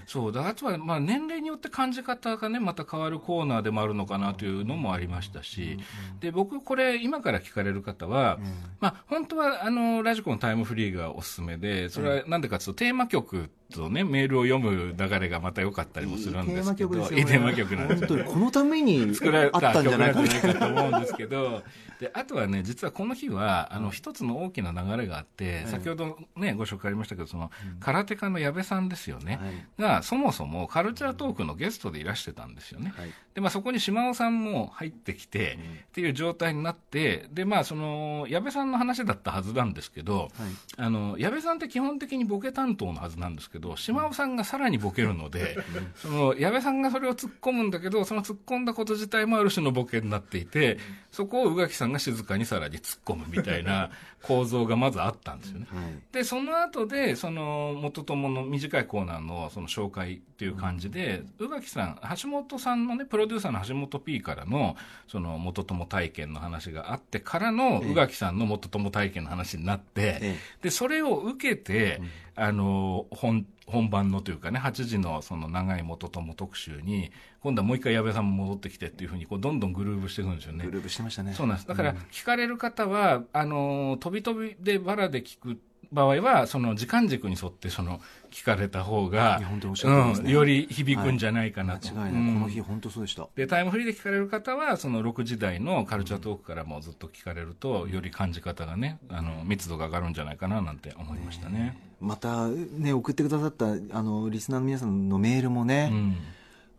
[0.08, 5.78] そう、だあとは、まあ、年齢によって感じ方がね、また変わるコーナーでもあるのかなというのもありましたし、
[6.20, 8.40] で、僕、これ、今から聞かれる方は、
[8.80, 21.64] まあ、本当は、あの、ラジコのタイムフリーがおすすめで、それはなんでかつとテーマ曲とね、メールを読む流れがまた良かったりもするんですけど、いいテーマ曲なんです本当にこのために作られたあったんじゃないかと思うんですけど、
[22.02, 29.82] で、あとはね、実はこの日は、あの、一つの大きな流れがあって、先ほどね、ご紹介ありましたけど、その、空手家の矢部さんですよね、はい。
[29.82, 32.92] が、そもそもカルチャートークのゲストでいらしてたんですよね。
[32.98, 33.14] はい。
[33.36, 40.30] で、まあ、そこに島尾さんも入ってきて、っていう状態になって、で、まあ、その、矢部さんの話だったはずなんですけど、
[40.78, 45.58] あの、矢部さんって基本的にボケ担当のはずなんですけど、島尾さんがさらにボケるので、
[45.96, 50.78] その、矢部さんがそれを突っ込むんだけど、その突っ込んだこと自体もある種のボケになっていて、
[51.12, 53.90] そこを宇垣さんが静かにさらに突っ込むみたいな
[54.24, 55.68] 構造がまずあったんですよね。
[55.70, 55.84] はい。
[56.12, 64.76] で、その後で、その、元友の短いコーナーのその紹介っていう感じで、宇垣さん、橋本さんのね、プロデューサーの橋本 P からの、
[65.08, 72.00] その、元友体験の話があってからの、宇垣さんの元友体験の話になって、えで、それを受けて、
[72.42, 80.72] あの、本、本番のというかね、8時のその長い元友特集に、今度はもう一回矢部さんも戻ってきてっていうふうに、こう、どんどんグルーブしていくんですよねグ。
[80.72, 81.68] ループしてましたねそうなんです。
[81.68, 85.60] だから、聞かれる方は、あの、飛び飛びでバラで聞く
[85.92, 88.00] 場合は、その時間軸に沿って、その、
[88.32, 91.94] 聞かれた方がねうん、より響くんじゃないかなと。
[91.94, 101.78] 間違いない、うんこの日本当そうでしたで、タイムフリーで聞かれる方は、その6時台のカルチャートークからもずっと聞かれると、より感じ方がね、あの、密度が上がるんじゃないかな、なんて思いましたね。
[102.00, 106.18] またね送ってくださったあのリスナーの皆さんのメールもね、うん。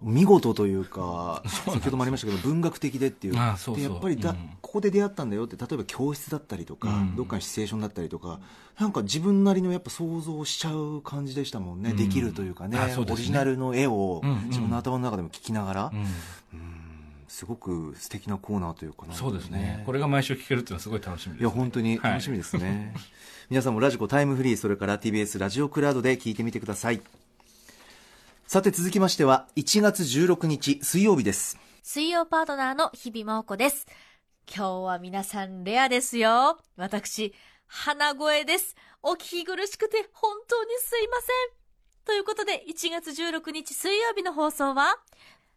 [0.02, 3.38] 見事というか先ほどもありましたけど文学的でっていう。
[3.38, 3.84] ああそうそう。
[3.84, 4.36] でやっぱりだ、うん。
[4.60, 7.16] ここで出会ったんだよって例えば教室だったりとか、うん。
[7.16, 8.40] どっかのシチュエーションだったりとか
[8.78, 11.96] なんか自分なりのやっぱ想像しちゃう感じでしたもんね、うん。
[11.96, 12.96] できるというかねね。
[12.96, 16.06] オリジナルの絵を自分の頭の中でも聞きながら、うん。
[17.28, 19.82] すごく素敵なコーナーというかなんかそうですね。
[19.86, 22.94] これが毎週聞けるっていうのはすごい楽しみです、いや本当に楽しみですね、
[23.48, 27.00] 皆さんもラジコタイムフリーそれから TBS ラジオクラウドで聞いてみてください
[28.52, 33.86] さて続きましては1月16日水曜日です水曜パートナーの日々真央子です。
[34.46, 36.58] 今日は皆さんレアですよ。
[36.76, 37.32] 私、
[37.66, 38.76] 鼻声です。
[39.02, 42.04] お聞き苦しくて本当にすいません。
[42.04, 44.98] ということで、1月16日水曜日の放送は、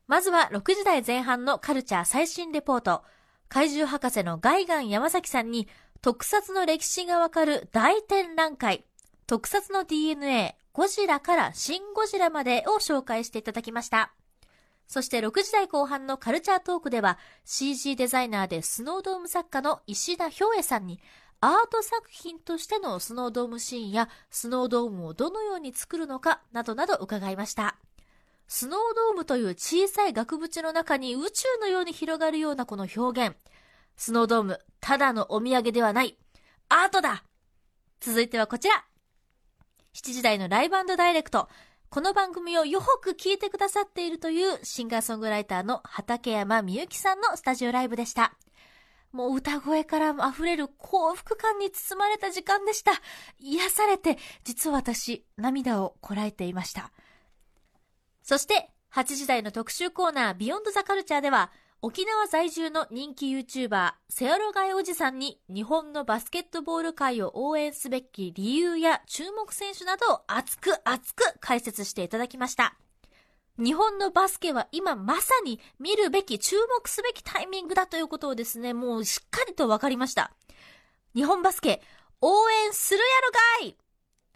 [0.08, 3.04] まずは6時台前半のカルチャー最新レポート。
[3.50, 5.68] 怪獣博士のガイガン山崎さんに、
[6.02, 8.86] 特撮の歴史がわかる大展覧会。
[9.28, 14.12] 特撮の DNA、ゴジラからシン・ゴジラまでを紹介していただきました。
[14.88, 21.00] そして6時台後半のカルチャートークでは CG デザイナーでスノードーム作家の石田氷恵さんに
[21.40, 27.78] アート作品としてのスノードームシーンやスノードームをどのように作るのかなどなど伺いました。
[28.50, 33.38] スノードームという小さい額縁の中に宇宙のように広がるようなこの表現。
[33.96, 36.18] スノードーム、ただのお土産ではない。
[36.68, 37.24] アートだ
[38.02, 38.84] 続いてはこちら。
[39.96, 41.48] 7時台のライブダイレクト。
[41.90, 48.34] この番組をよく聞いてくださっているというシンガーソングライターの畠山みゆきさんのスタジオライブでした。
[49.14, 52.92] もう歌声から溢れる幸福感に包まれた時間でした。
[53.40, 56.92] 癒されて、実は私、涙をこらえていました。
[58.22, 72.76] そして、8時台の特集コーナー、ビヨンドザカルチャーでは、沖縄在住の人気 YouTuber、セアロガイおじさんに日本のバスケットボール界を応援すべき理由や注目選手などを熱く熱く解説していただきました。
[73.58, 80.32] 日本のバスケは今まさに見るべき、注目すべきタイミングだということをですね、もうしっかりと分かりました。
[81.14, 81.82] 日本バスケ、
[82.20, 83.06] 応援するや
[83.62, 83.78] ろがい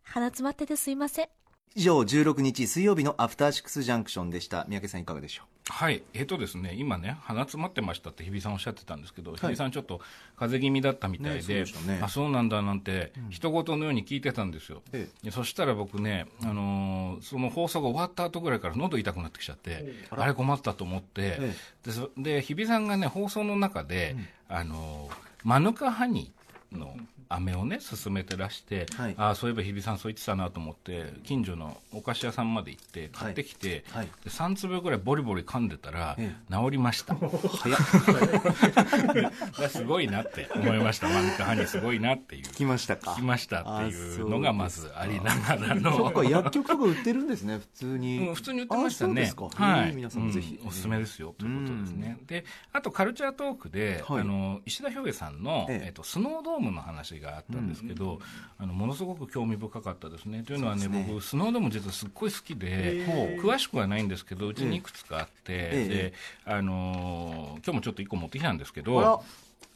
[0.03, 1.29] 鼻詰まっててすいません。
[1.75, 5.58] 以上16日水曜日のアフターシックスジャンクションでした三宅さんいかがでしょう？
[5.69, 9.99] はい、えっ、とですね、今ね、鼻詰まってましたって日比さんおっしゃってたんですけど、日比さんちょっと
[10.35, 14.81] 風邪気味だったみたいねそうねあ、そうなんだなんて、人事のように聞いてたんですよ。
[14.93, 24.15] えでそしたら僕ね、あのーその放送が終わった後ぐらいから喉痛くなってきちゃって、あれ困ったと思って、えでそで、日比さんがね、放送の中で、
[24.47, 26.97] あのーマヌカハニーの
[27.29, 37.15] 飴をね、勧めてらして、はいああ、そういえば日比さんそう言ってたなと思って、近所のお菓子屋さんまで行って、買ってきて、はいで3粒ぐらいボリボリ噛んでたら、え治りました。
[37.15, 37.27] 早
[37.75, 37.79] っ
[39.69, 41.07] すごいなって思いました。
[41.07, 42.43] マヌカハニーすごいなっていう。
[42.49, 46.03] 来ましたか聞きましたっていうのがまずありながらの。
[46.03, 49.31] なんか薬局とか売ってるんですね普通に、うん普通に売ってましたね。
[49.55, 49.93] はい。
[49.93, 52.17] 皆さんもぜひ、うんおすすめですよということですね。
[52.25, 58.19] で、あとカルチャートークで、はいあの石田氷さんの、えええっとスノードームの話があったんですけど、
[58.57, 60.43] あのものすごく興味深かったですね。
[60.43, 61.05] というのはね、ね。
[61.07, 63.05] 僕スノードーム実はすっごい好きで、
[63.41, 65.87] 詳しくはないんですけど、うちにいくつかあって、ええ。
[65.87, 66.13] で、
[66.45, 69.23] あのー今日もちょっと一個持ってきたんですけど、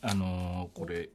[0.02, 1.10] あのーこれ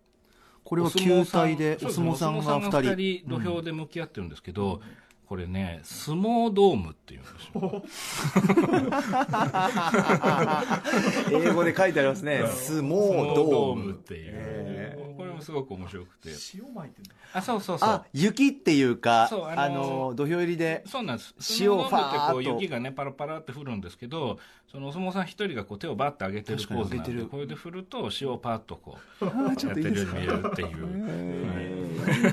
[0.64, 2.96] これは球体でおお相撲さんがそうですねお相撲さんが二人。
[2.96, 4.82] 二人土俵で向き合ってるんですけど、
[5.28, 7.82] これね、相撲ドームっていうんですよ。
[11.30, 12.44] 英語で書いてありますね。
[12.48, 13.92] 相撲ドーム。
[13.92, 15.07] っていう、へこれ
[15.38, 16.30] もすごく面白くて。
[16.54, 18.04] 塩巻いてんだあ、そうそうそうあ。
[18.12, 21.34] 雪っていうかそうあの土俵入りでそうなんです。
[21.60, 24.38] 塩相撲ドームってこうファーっと雪がね、パラパラって降るんですけど、
[24.70, 31.48] そのお相撲さん一人がこう手をバッて上げてるポーズに上げてるこれで振ると塩をパーッとこう、やってるように見えるっていう。
[31.48, 31.88] はい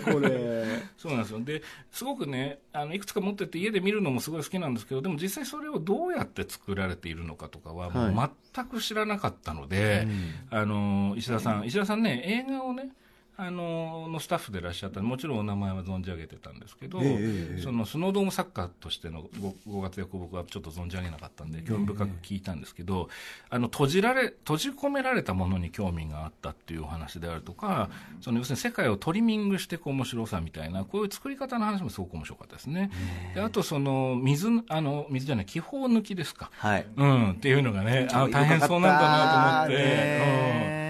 [0.06, 0.66] これ
[0.98, 1.40] そうなんですよ。
[1.42, 10.08] で、すごくね、あの、いくつか持ってて家で見るのもすごい好きなんですけど、でも実際それをどうやって作られているのかとかは、もう全く知らなかったので、
[10.50, 12.90] あの、石田さん、石田さんね、映画をね、
[13.38, 23.10] あの、のスタッフでいらっしゃったもちろんお名前は存じ上げてたんですけど、ええええそのスノードーム作家としてのごご活躍を僕はちょっと存じ上げなかったんで、興味深く聞いたんですけど、
[23.50, 27.90] あの、閉じられ、閉じ込められたものに興味があったっていうお話であるとか、
[28.22, 32.90] その要するに世界をトリミングしていく面白さみたいな、こういう作り方の話もすごく面白かったですね。
[33.34, 36.52] であと、その、水、あの、水じゃない、気泡抜きですか。
[36.58, 36.86] はい。
[36.96, 40.85] うん、っていうのがね、あ大変そうなんだなと思って、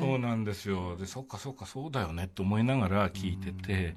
[0.00, 0.06] ね。
[0.06, 0.96] うんそうなんですよ。
[0.96, 3.96] で、そっかそっかそうだよねって思いながら聞いてて、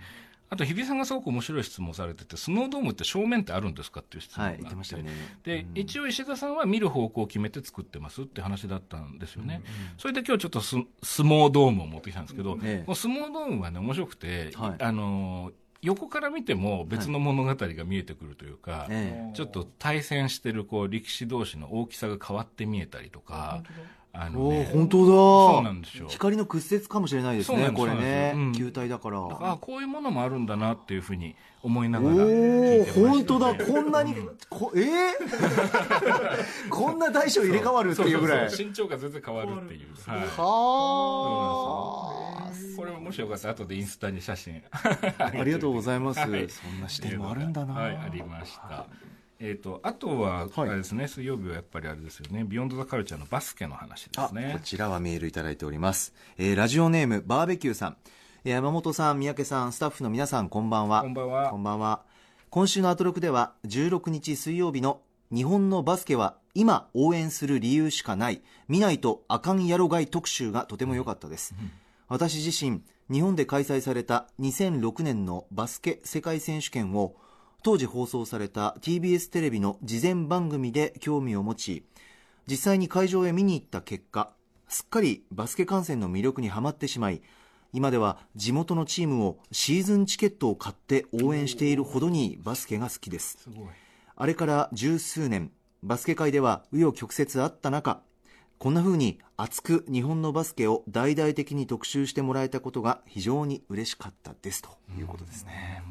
[0.50, 5.12] あと、日比さんがすごく面白い質問されてて、スノードームって正面ってあるんですかっていう質問があって、はい言ってましたね。
[5.44, 9.62] で、一応石田さんは見る方向を決めて作ってますって話だったんですよね。
[9.98, 12.84] それで今日ちょっとス相撲ドームを持ってきたんですけど、ええ。
[12.86, 14.82] この相撲ドームはね、面白くて、はい。
[14.82, 23.64] あの、横から見ても別の物語が見えてくるというか、えちょっと対戦してるこう力士同士の大きさが変わって見えたりとか、
[24.20, 25.06] あのおねー本当だ。
[25.06, 26.08] そうなんですよ。
[26.10, 28.32] 光の屈折かもしれないですねこれね。
[28.34, 29.20] そうなん球体だから。
[29.42, 33.06] あこういうものもあるんだなっていうふうに思いながおら聞いてました、ね。
[33.06, 33.66] お本当だ。
[33.66, 34.16] こんなに
[34.50, 36.70] こえー？
[36.70, 38.50] こんな大小入れ替わるっていうぐらい。
[38.58, 39.90] 身長が全然変わるっていう。
[40.10, 40.20] はい。
[40.20, 40.28] は
[42.76, 43.28] これももしよ。
[43.28, 43.48] かった。
[43.50, 44.64] ら後でインスタに写真。
[44.72, 46.50] あありがとうございます、 はい。
[46.50, 47.74] そんな視点もあるんだな。
[47.74, 48.86] はい、ありました。
[49.40, 54.52] えっ、と、あとは、あれですね、水曜日はやっぱりあれですよね、ビヨンドザカルチャーのバスケの話であすね。
[54.54, 54.60] こ。
[54.64, 57.98] ちらはメールいただいております、えーラジオネームバーベキューさん。
[58.44, 61.02] えー山本さん三宅さんスタッフの皆さんこんばんは。
[61.02, 61.50] こんばんは。
[61.52, 62.02] こんばんは。
[62.50, 68.42] 今週のアトロクでは16日水曜日の日本のバスケは今応援する理由しかない。
[68.68, 71.54] 見ないとあかんやろがい特集がとても良かったです、
[72.08, 77.16] 私自身日本で開催された2006年のバスケ世界選手権を
[77.64, 81.84] 当時放送された TBS テレビの事前番組で興味を持ち
[82.50, 84.32] 実際に会場へ見に行った結果
[84.68, 87.22] すっかりバスケ観戦の魅力にはまってしまい
[87.74, 93.38] 今では地元のチームをシーズンチケットを買って応援しているほどにバスケが好きです。
[94.16, 95.52] あれから十数年
[95.84, 98.02] バスケ界では紆余曲折あった中
[98.58, 105.84] こんな風に熱く日本のバスケを大々的に特集してもらえたことが非常に嬉しかったですということですね、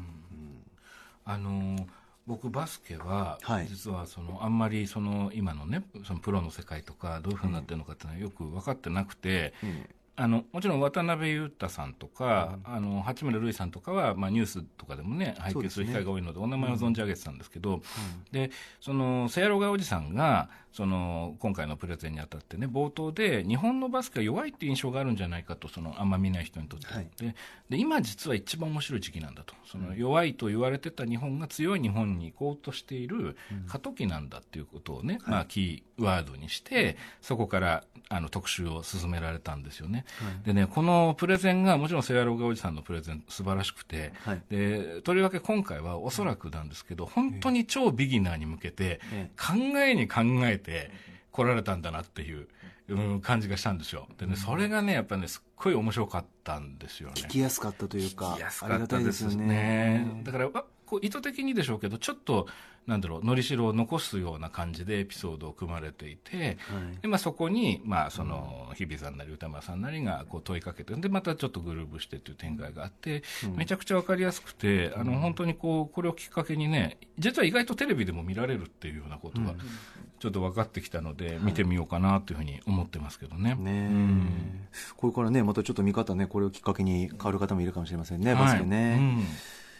[1.27, 1.85] あのー
[2.27, 3.67] 僕バスケは、はい。
[3.67, 9.53] 実はそのあんまりその今のねそのプロの世界とかどういうふうになってるのかっていうのはよく分かってなくて、
[10.19, 17.81] あのもちろん渡辺裕太さんとか、あの八村塁さんとかは、まあ、ニュースとかでもね拝見する機会が多いのでお名前を存じ上げてたんですけど、
[18.31, 18.49] で
[18.81, 27.09] そのセアロガおじさんがその今回のプレゼンにあたってね冒頭で日本のバスケは弱いって印象があるんじゃないかとそのあんま見ない人にとって、はい。
[27.19, 27.35] で
[27.69, 40.05] で今実は一番面白い時期なんだとその弱いと言われてた日本が強い日本に行こうとしている過渡期なんだっていうことをね、まあ、キーワードにしてそこからあの特集を進められたんですよね、
[40.45, 44.41] でねこのプレゼンがもちろんセアローガおじさんのプレゼン素晴らしくて、はい。
[44.49, 50.91] でとりわけ今回はおそらくなんですけど本当に超ビギナーに向けてえ考えに考えて
[51.31, 52.47] 来られたんだなっていう、
[52.89, 54.07] うん、感じがしたんですよ。
[54.17, 57.15] でねそれがねやっぱりねすっごい面白かったんですよね。
[57.15, 59.45] 聞きやすかったというか聞きやすあかったでりがたいですすよね。
[59.45, 62.47] ねだからあこう意図的にでしょうけどちょっと
[62.87, 67.01] なんだろうのりしろを残すような感じでエピソードを組まれていて、はい。
[67.01, 73.23] でまあ、そこに、まあ、その日比さんなり歌丸さんなりがこう問いかけてでまたちょっとグルーブしてという展開があって、
[73.55, 79.53] めちゃくちゃ分かりやすくてあの本当にこうこれをきっかけにね実は意外とテレビでも見られるっていうようなことが
[80.19, 83.55] ちょっと分かってきたので、見てみようかなというふうに思ってますけどね。
[83.55, 83.87] ねえ。
[83.87, 84.67] うん。
[84.95, 89.25] これからねまたちょっと見方ねこれをきっかけに変わる方もいるかもしれませんね、はいバスケね、うん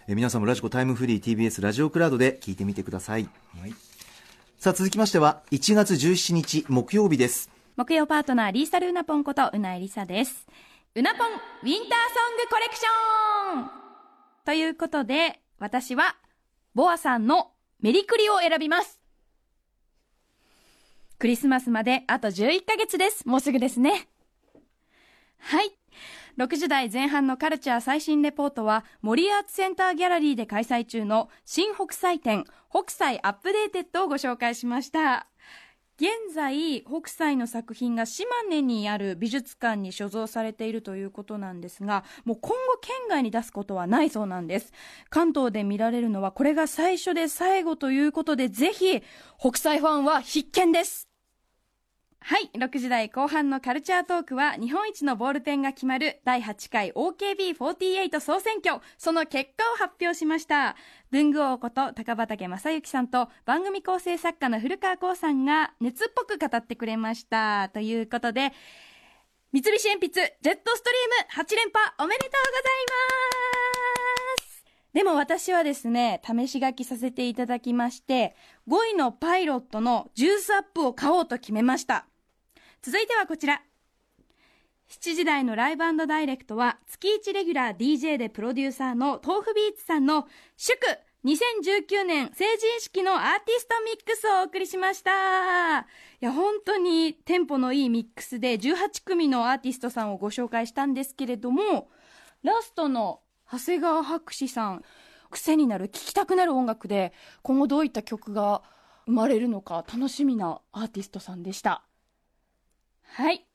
[0.10, 3.28] え皆さんもラジコタイムフリー TBS ラジオクラウドで聞いてみてください。
[3.60, 3.74] はい。
[4.58, 7.50] さあ続きましては1月17日木曜日です。
[7.76, 10.48] 木曜パートナーリーサルうなぽんことうなえりさです。
[10.96, 13.70] うなぽんウィンターソングコレクション！
[14.46, 16.16] ということで私は
[16.74, 17.52] BoA さんの
[17.82, 19.02] メリクリを選びます。
[21.20, 23.28] クリスマスまであと11ヶ月です。
[23.28, 24.08] もうすぐですね
[25.40, 25.72] はい。
[26.38, 35.28] 6時台前半のカルチャー最新レポートは、森アーツセンターギャラリーで開催中の新北斎展、北斎アップデーテッドをご紹介しました。
[36.00, 44.74] 現在、北斎の作品が島根にある美術館に所蔵されているということなんですが、もう今後県外に出すことはないそうなんです。
[45.10, 49.02] 関東で見られるのはこれが最初で最後ということで、ぜひ、
[49.40, 51.07] 北斎ファンは必見です。
[52.20, 52.50] はい。
[52.54, 60.76] 6時台後半のカルチャートークは、日本一のボールペンが決まる第8回 OKB48 総選挙、その結果を発表しました。
[61.10, 67.70] 文具王こと高畑正幸さんと番組構成作家の古川光さんが熱っぽく語ってくれました。
[67.70, 68.52] ということで、
[69.54, 72.84] 三菱鉛筆ジェットストリーム8連覇おめでとうござい
[73.72, 73.77] ます
[74.98, 78.36] でも私はですね、試し書きさせていただきまして、
[78.68, 82.08] 5位のパイロットのジュースアップを買おうと決めました。
[82.82, 83.62] 続いてはこちら。
[84.90, 90.80] 7時台のライブダイレクトは月1レギュラー DJ でプロデューサーの豆腐ビーツさんの祝
[91.24, 95.82] 2019年成人式のアーティストミックスをお送りしました。
[95.82, 95.84] い
[96.22, 101.92] や、本当にテンポのいいミックスで18組のアーティストさんをご紹介したんですけれども、
[102.42, 103.20] ラストの
[103.52, 104.84] 長谷川白紙さん、
[105.30, 108.62] 癖になる、聴きたくなる音楽で、今後どういった曲が
[109.06, 111.84] 生まれるのか楽しみなアーティストさんでした。
[113.04, 113.46] はい。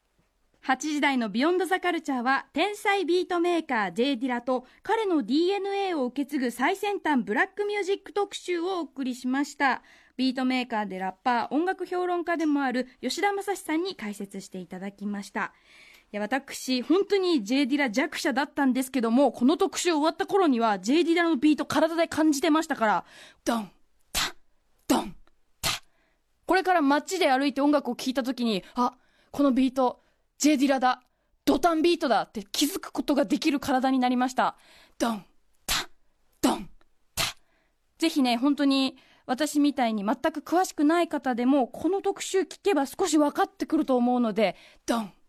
[0.65, 9.83] 8時台の Beyond the Culture は、天才ビートメーカー J ディラと彼の DNA を受け継ぐ最先端ブラックミュージック特集をお送りしました。
[10.17, 15.53] ビートメーカーでラッパー、音楽評論家でもある吉田雅史さんに解説していただきました。
[16.13, 23.05] いや、私、本当に J ディラ弱者だったんですけども、この特集終わった頃には J ディラのビート体で感じてましたから、
[23.47, 23.71] ドン、
[24.13, 24.35] タ、
[24.87, 25.17] ドン、
[25.63, 25.71] タ。
[26.45, 28.93] これから街で歩いて音楽を聴いた時に、あ、
[29.31, 30.03] このビート、
[30.37, 31.03] J Dilla だ、
[31.47, 34.57] ドタンビートだって気づくことができる体になりました。
[34.99, 35.25] ドン、
[35.65, 35.89] タ、
[36.43, 36.69] ドン、
[37.15, 37.25] タ。
[37.97, 45.22] ぜひね、本当に私みたいに全く詳しくない方でも、この特集聞けば少し分かってくると思うので、ドン、タ。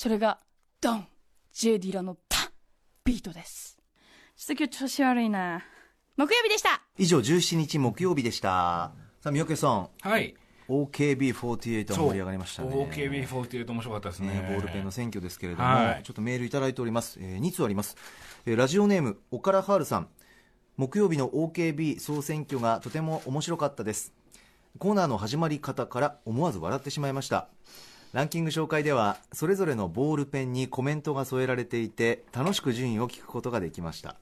[0.00, 0.38] それが、
[0.80, 1.06] ドン、
[1.52, 2.50] J ディラのタ、
[3.04, 3.76] ビートです。
[4.34, 5.62] ちょっと今日調子悪いな。
[6.16, 6.80] 木曜日でした。
[6.96, 8.92] 以上17日木曜日でした。
[9.20, 9.90] さあ三宅さん。
[10.00, 10.34] はい。
[10.70, 12.70] OKB48 は盛り上がりましたね。
[12.74, 14.28] OKB48 面白かったですね。
[14.28, 16.02] ね、ボールペンの選挙ですけれども、はい。
[16.02, 17.98] ちょっとメールいただいております、え2通あります、
[18.46, 20.08] えーラジオネーム岡田ハールさん。
[20.78, 24.14] 木曜日の OKB 総選挙がとても面白かったです。
[24.78, 27.48] コーナーの始まり方から思わず笑ってしまいました
[28.12, 34.16] ランキング紹介ではそれぞれのボールペンにコメントが添えられていて楽しく順位を聞くことができました。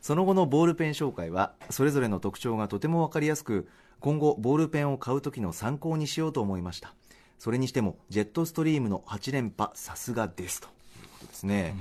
[0.00, 3.68] その後のボールペン紹介はそれぞれの特徴がとても分かりやすく
[4.00, 6.94] 今後ボールペンを買う時の参考にしようと思いました。
[7.38, 10.68] それにしてもジェットストリームの8連覇さすがですと。
[10.68, 10.72] いう
[11.08, 11.76] ことですね、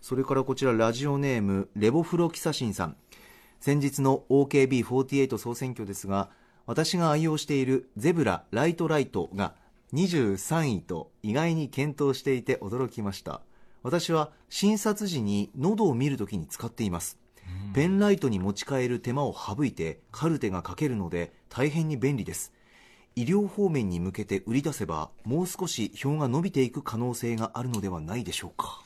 [0.00, 2.96] それからこちらラジオネームレボフロキサシンさん。
[3.60, 6.30] 先日の OKB48 総選挙ですが
[6.66, 9.54] 私が愛用しているゼブラライトライトが
[9.92, 13.42] 23位と意外に検討していて驚きました。
[13.82, 17.18] 私は診察時に喉を見るときに使っています。
[17.74, 22.52] ペンライトに持ち帰る手間を省いてカルテが書けるので大変に便利です。
[23.16, 28.82] 医療方面に向けて売り出せばもう少し票が伸びていく可能性があるのではないでしょうか。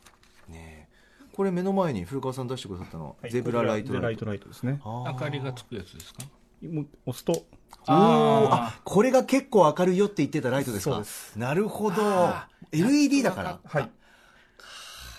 [0.49, 0.97] ねえ。
[1.37, 3.31] これ目の前に古川さん出してくださったのは、はい。
[3.31, 4.81] ゼブラライトゼブラライトライトですね。
[4.85, 6.23] 明かりがつくやつですか？
[6.63, 7.45] 押すと、
[7.89, 8.49] おー。
[8.51, 10.95] あこれが結構明るいよって言ってたライトですか？
[10.97, 11.39] そうです。
[11.39, 11.97] なるほど。
[12.03, 13.61] あ LED だから。
[13.65, 13.91] はい。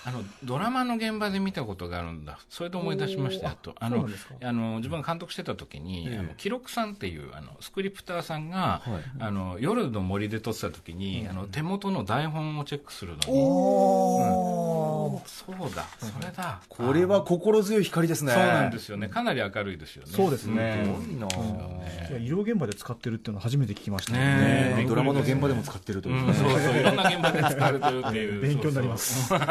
[0.08, 2.40] あのドラマの現場で見たことがあるんだ。
[2.50, 3.76] それで思い出しましたやっと。
[3.78, 4.08] あの
[4.42, 9.02] あの自分が監督してた時に、あの記録さんっていうあのスクリプターさんが、はい。
[9.20, 13.24] あの夜の森で撮ってた時に、あの手元の台本をチェックするのに。
[13.28, 15.28] おー。
[15.28, 15.86] そうだ。
[16.00, 16.62] それだ。
[16.70, 18.32] これは心強い光ですね。
[18.32, 19.10] そうなんですよね。
[19.10, 20.12] かなり明るいですよね。
[20.14, 20.86] そうですね。
[20.86, 21.28] すごいな。
[21.28, 24.86] いや医療現場で使ってるっていうのは初めて聞きましたね。
[24.88, 26.78] ドラマの現場でも使ってるといううんそうそう。
[26.78, 28.42] いろんな現場で使われてるっていう。
[28.42, 29.28] 勉強になります。
[29.28, 29.50] そうそう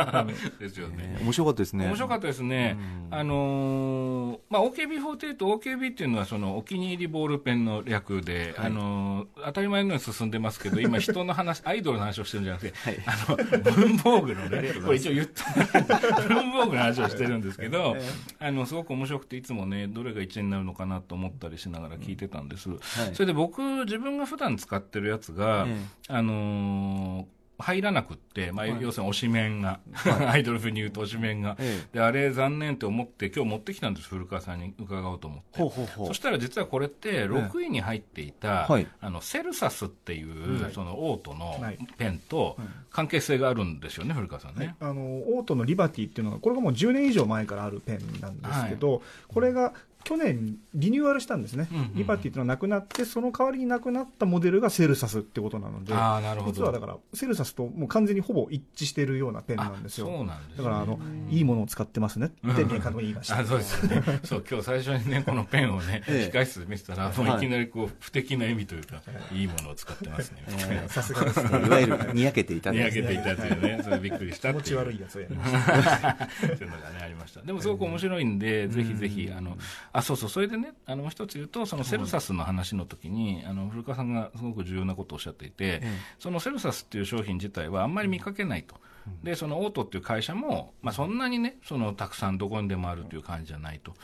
[0.58, 1.18] ですよね。
[1.20, 1.86] 面白かったですね。
[1.86, 2.76] 面白かったですね、
[3.10, 12.74] あのーまあ、OKB48、OKB っていうのはそのお気に入りボールペンの略で、あのー当たり前のように進んでますけど、今、人の話、 アイドルの話をしてるんじゃなくて、
[13.06, 15.44] あの文房具のね、これ一応言った、
[16.28, 17.96] 文房具の話をしてるんですけど、
[18.38, 22.70] あのすごく面白くて、いつもね、どれが1位になるのかなと思ったりしながら聞いてたんです。
[23.12, 25.76] それで僕、自分が普段使ってるやつが、え。
[26.08, 28.82] あのー入らなくって、まあ、はい。
[28.82, 29.80] 要するに推しメンが、
[30.28, 31.96] アイドル風に言うと推しメンが、ええ。
[31.96, 35.58] であれ残念って思って今日持ってきたんです古川さんに伺おうと思って。
[35.58, 36.06] ほうほうほう。
[36.08, 38.86] そしたら実はこれって6位に入っていた、はい。
[39.00, 41.78] あのセルサスっていう、はいそのオートのはい。
[41.96, 44.66] ペンとはい関係性があるんですよね古川さんはい。
[44.66, 49.74] ね、あのオートのリバティっていうのがこれがもう10年以上前からあるペンなんですけど、これが
[50.06, 51.94] 去年リニューアルしたんですね、うんうんうん。
[51.96, 56.52] リバティっていうのはなくなってその代わりになくなったモデルがセルサスってことなのでああなるほど。
[56.52, 60.06] 実はだからセルサスともう完全にほぼ一致しているようなペンなんですよ。
[60.06, 60.64] あそうなんですね。
[60.64, 63.40] だからあのいいものを使ってますねってメーカーの言いました。
[63.40, 64.20] あそうですよね。
[64.22, 66.38] そう今日最初にねこのペンをね、ええ。
[66.38, 67.40] 控室で見せたらもうい。
[67.40, 69.02] きなりこう不敵な意味というか、
[69.32, 70.88] い、いものを使ってますねみたいな。
[70.88, 71.50] さすがですね。
[71.66, 74.62] いわゆるにやけていたん見です上げていたというねそれびっくりしたっていう。
[74.62, 76.28] 気持ち悪いやつをやりました。
[76.40, 77.40] そういうのがねありました。
[77.42, 79.56] でもすごく面白いんで、ぜひぜひあの
[79.96, 85.82] あそうそうそれでねあのもう一つ言うとそのセルサスの話の時に、あの古川さんがすごく重要なことをおっしゃっていて、
[86.18, 88.76] そのセルサスっていう商品自体はあんまり見かけないと。
[89.22, 93.94] でそのオートっていう会社も、まあ、そんなにねそのたくさんどこにでもあるという感じじゃないと、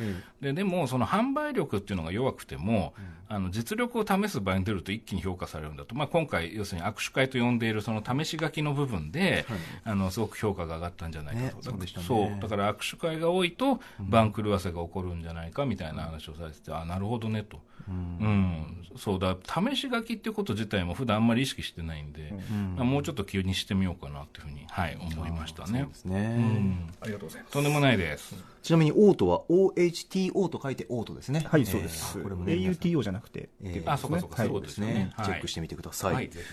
[0.41, 2.95] ででもその販売力っていうのが弱くても、
[3.29, 9.47] あの実力を試す場合に出ると一気に評価されるんだと、まあ、今回要するに握手会と呼んでいるその試し書きの部分で、
[9.85, 18.87] あのすごく評価が上がったんじゃないかと、ねそうだから握手会が多いと番狂わせが起こるんじゃないかみたいな話をされてて、あなるほどねと、うん。
[18.97, 19.37] そうだ。
[19.43, 22.35] 試し書きっていうこと自体も普段あんまり意識してないんで、
[22.77, 25.81] まあもうちょっと気にしてみようかなっていうふうに、はい、思いましたね。
[25.81, 26.91] そうですね、うん。
[27.01, 27.53] ありがとうございます。
[27.53, 28.35] とんでもないです。
[28.63, 31.47] ちなみにオートは OHTO と書いてオートですね。
[31.49, 34.49] はいそうです、えーこれもね AUTO じゃなくてえーあそうかそうか、はい。
[34.49, 34.95] そうですよね。
[34.95, 35.27] ね、はい。
[35.27, 36.45] チェックしてみてください、はいぜひぜ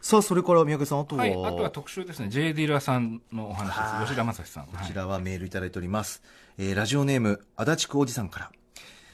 [0.00, 2.28] さあそれから三宅さんあとは、ひはい、あとは特集ですね。
[2.28, 4.00] J ディーラーさんのお話はい。
[4.00, 4.66] です吉田正史さん。
[4.66, 6.22] こちらはメールいただいております、
[6.58, 8.50] えーラジオネーム足立区おじさんから。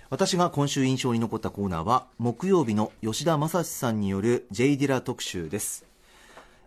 [0.08, 5.82] 私が今週印象に残ったコーナーは木曜日の吉田正史さんによる J ディラ特集です。
[5.82, 5.87] えー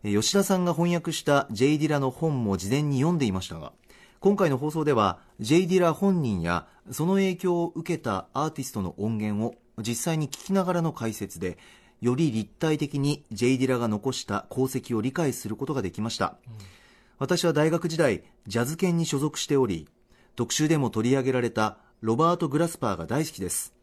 [0.04, 3.72] 吉田さんが翻訳した J ディラの本も事前に読んでいましたが
[4.20, 11.60] 今回の放送では J ディラ本人やその影響を受けたアーティストの音源を実際に聞きながらの解説で
[12.02, 16.36] より立体的に J ディラが残した功績を理解することができました、
[17.20, 19.88] 私は大学時代ジャズ研に所属しており
[20.36, 23.76] 特集でも取り上げられたロバート・グラスパーが大好きです、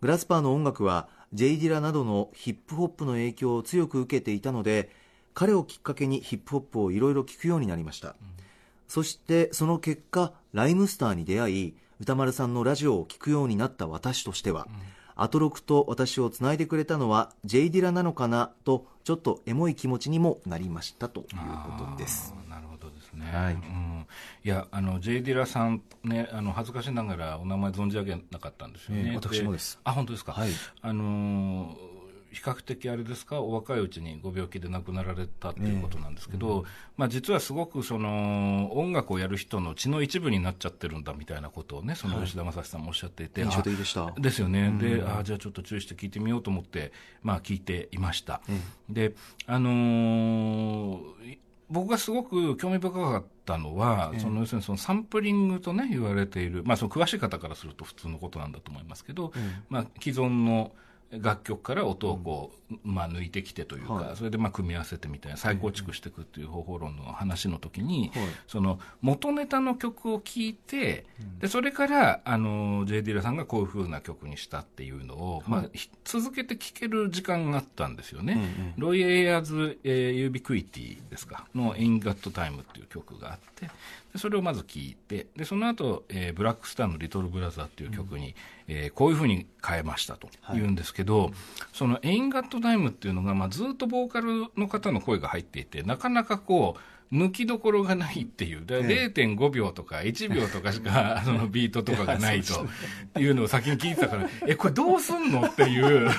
[0.00, 4.90] グラスパーの音楽は J・ ディラなどのヒップホップの影響を強く受けていたので
[5.38, 8.16] 彼をきっかけにヒップホップをいろいろ聞くようになりました、
[8.88, 14.66] そしてその結果ライムスターに出会い歌丸さんのラジオを聞くようになった私としては、
[15.14, 22.34] アトロクと私をつないでくれたのは J・ ディラなのかなとちょっとエモい気持ちにもなりましたということです。
[22.48, 23.54] なるほどですね、はい。
[23.54, 24.06] うん、
[24.42, 29.78] いやあの J・ ディラさんねあの恥ずかしながらお名前存じ上げなかったんですよね、ええ私もです。
[29.84, 30.50] あ本当ですか、はい。
[30.82, 31.87] あのー
[32.30, 33.40] 比較的あれですか？
[33.40, 36.64] お若いうちにご病気で亡くなられたということなんですけど、
[36.96, 44.08] まあ、実はすごくその音楽をやる人の血の一部になっちゃってるんだみたいなことをねその吉田正史さんもおっしゃっていて、印象的でした。
[44.08, 48.40] あですよね、であじゃあちょっと注意して聞いてみようと思って、まあ、聞いていました、
[48.88, 49.14] で
[49.46, 51.38] あのーい
[51.70, 59.34] 僕がすごく興味深かったのは、その要するにそのサンプリングとね言われている、まあ、その詳しい方からすると普通のことなんだと思いますけど、
[59.68, 60.72] まあ、既存の
[61.10, 64.16] 楽曲から音をこう、まあ、抜いてきてというか、はい。
[64.16, 68.26] それでまあ組み合わせてみたいな再構築していくっていう方法論の話の時に、はい。
[68.46, 71.06] その元ネタの曲を聴いて、
[71.40, 81.46] でそれからあの J・ ディラさんがこういう風な曲にしたっていうのを、まあ、ひ続けて聴ける時間があったんですよね、 Roy Ayers えー Ubiquity ですか？
[81.54, 83.66] の「Ain't Got Time」っていう曲があって
[84.12, 88.34] でそれをまず聴いてでその後、えー Black Star の「Little Brother」っていう曲に、
[88.66, 91.32] えーこういう風に変えましたと言うんですけど、
[91.72, 96.80] その「エインガット・タイム」っていうのが、まあ、ずっとボーカルの方の声が入っていてなかなかこう
[97.12, 102.66] 抜きどころがないっていう、だから0.5秒とか1秒とかしか、 そのビートとかがないと。
[103.18, 106.10] いうのを先に聞いてたから、え、これどうすんのっていう。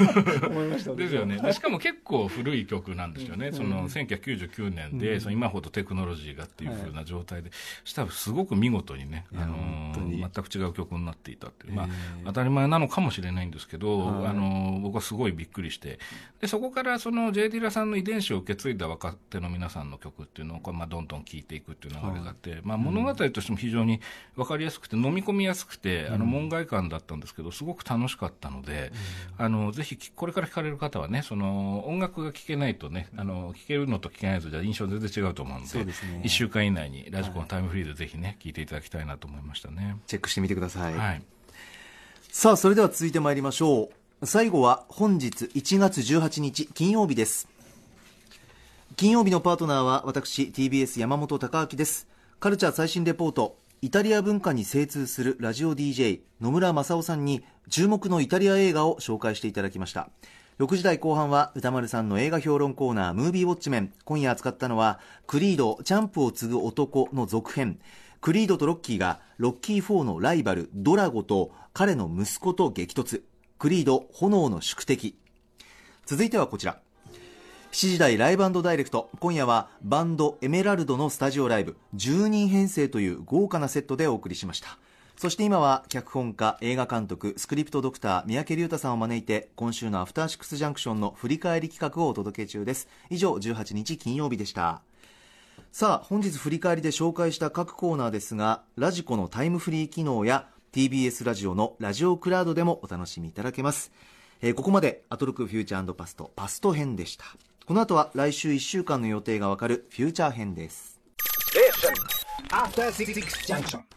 [0.49, 1.37] 思いましたですよね。
[1.37, 3.51] でしかも結構古い曲なんですよね。
[3.51, 7.51] その1999年で、その今ほどテクノロジーがっていう風な状態で、
[7.83, 11.73] したらすごく見事にね、あの全く違う曲になっていたっていう。
[11.73, 11.87] まあ、
[12.25, 15.99] 当たり前なのかもしれないんですけど、あの僕はすごいびっくりして、
[16.41, 23.99] で、そこからその J・ ディラさんの遺伝子を受け継いだ若手の皆さんの曲っていうのを、まあ、どんどん聴いていくっていう流れがあって、まあ、物語としても非常に
[24.37, 28.93] 分かりやすくて、飲み込みやすくて、あの、門外観だったんですけど、すごく楽しかったので、
[29.37, 36.21] あの、ぜひ、これから聴かれる方はね、その、音楽が聴けないとね、あの、聴けるのと聴けないとじゃ印象全然違うと思うので、そうですね。
[36.23, 39.97] 1週間以内にラジコのタイムフリーでぜひね、聴いていただきたいなと思いましたね。
[40.07, 41.21] チェックしてみてください、はい。
[42.29, 43.99] さあそれでは続いてまいりましょう。
[44.25, 47.47] 最後は本日1月18日金曜日です
[48.99, 52.09] 金曜日のパートナーは私 TBS 山本貴明です。
[52.41, 60.09] カルチャー最新レポートイタリア文化に精通するラジオ DJ 野村正夫さんに注目のイタリア映画を紹介していただきました。
[60.59, 63.93] 6時台後半は歌丸さんの映画評論コーナームービーウォッチメン。
[64.03, 67.79] 今夜扱ったのはクリードチャンプを継ぐ男の続編。
[68.19, 73.21] クリードとロッキーがロッキー4のライバルドラゴと彼の息子と激突。
[73.59, 75.17] クリード炎の宿敵。
[76.05, 76.81] 続いてはこちら。
[77.71, 79.11] 7時台ライブダイレクト。
[79.19, 84.79] 今夜はバンドエメラルドのスタジオライブ10人編成という豪華なセットでお送りしました。
[85.17, 92.87] そして今は脚本家映画監督スクリプトドクター三宅龍太さんを招いて今週のアフターシックスジャンクションの振り返り企画をお届け中です。
[93.11, 94.81] 以上18日金曜日でした。
[95.71, 103.91] さあ本日振り返りで紹介した各コーナーですがラジコのタイムフリー機能や TBS ラジオのラジオクラウドでもお楽しみいただけます。
[104.41, 107.25] えー、ここまでアトロクフューチャーパストパスト編でした。
[107.69, 110.99] この後は来週1週間の予定がわかるフューチャー編です。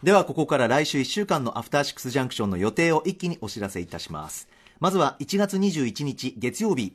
[0.02, 4.46] ではここから来週1週間のアフターシックスジャンクションの予定を一気にお知らせいたします。
[4.78, 6.94] まずは1月21日月曜日。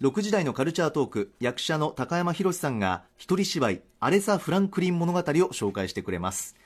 [0.00, 6.56] 6時台のカルチャートーク役者の高山宏さんが一人芝居アレサ・フランクリン物語を紹介してくれます。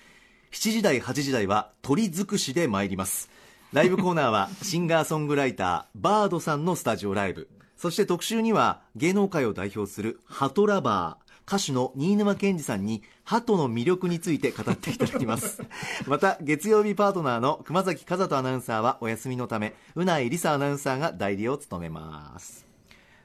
[0.52, 3.28] 7時台8時台は鳥尽くしで参ります。
[3.72, 7.48] ライブコーナーはシンガーソングライターバードさんのスタジオライブ
[7.78, 15.62] そして特集には芸能界を代表するハトラバー歌手の新沼謙治さんに鳩の魅力について語っていただきます。
[16.06, 22.66] また月曜日パートナーの熊崎和人アナウンサーはお休みのためうないりさアナウンサーが代理を務めます。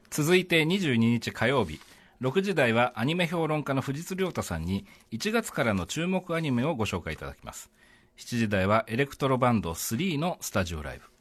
[0.10, 1.82] 続いて22日火曜日。
[2.22, 7.72] 6時台はアニメ評論家の藤津亮太さんに1月からの注目アニメをご紹介いただきます。
[8.18, 11.13] 7時台はエレクトロバンド3のスタジオライブ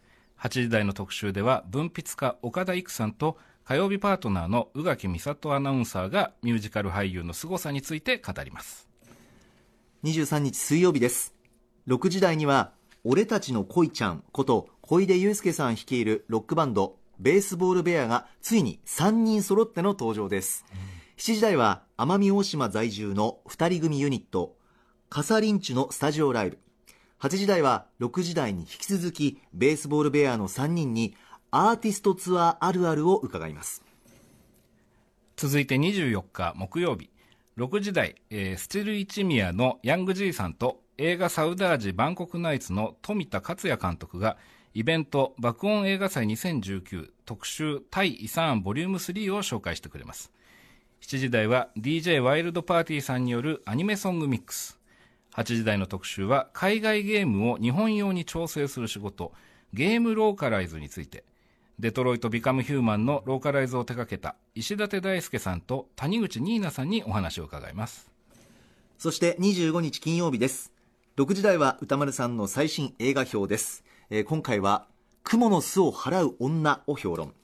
[0.43, 8.88] 8時台の特集では文筆家岡田育さんと火曜日パートナーの宇垣美里アナウンサーがミュージカル俳優の凄さについて語ります。
[10.03, 11.32] 23日水曜日です。
[11.86, 12.72] 6時台には
[13.05, 20.78] 俺たちの恋ちゃんこと小出祐介さん率いるロックバンドベースボールベアがついに3人揃っての登場です、うん、
[21.18, 24.57] 7時台は奄美大島在住の2人組ユニット
[25.09, 26.59] カサリンチュのスタジオライブ。
[27.23, 31.14] 8時台は6時台に引き続きベースボールベアの3人に
[31.53, 33.85] アーティストツアーあるあるを伺います。
[35.37, 37.11] 続いて24日木曜日
[37.59, 44.37] 6時台、えー、スチルイチミアのヤングジーさんと映画サウダージバンコクナイツの富田克也監督が
[44.75, 50.33] イベント爆音映画祭2019特集タイ遺産ボリューム3を紹介してくれます。
[51.03, 54.82] 7時台は DJ ワイルドパーティーさんによるアニメソングミックス。
[55.35, 59.33] 8時台の特集は海外ゲームを日本用に調整する仕事
[59.72, 61.24] ゲームローカライズについて。
[61.78, 68.09] デトロイト・ビカム・ヒューマンのローカライズを手掛けた石立大輔さんと谷口ニーナさんにお話を伺います。
[68.99, 70.72] そして25日金曜日です。
[71.16, 74.87] 6時台は歌丸さんの最新映画表です、えー、今回は
[75.24, 77.35] 雲の巣を払う女を評論。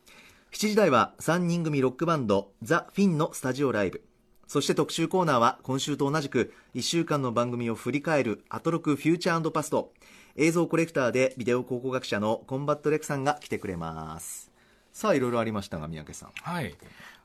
[0.52, 4.07] 7時台は3人組ロックバンドザ・フィンのスタジオライブ。
[4.48, 9.92] そして特集コーナーは今週と同じく1週間の番組を振り返るアトロクフューチャーパスト。
[10.36, 14.50] 映像コレクターでビデオ考古学者のコンバットレクさんが来てくれます。
[14.90, 16.30] さあいろいろありましたが三宅さん。
[16.34, 16.74] はい。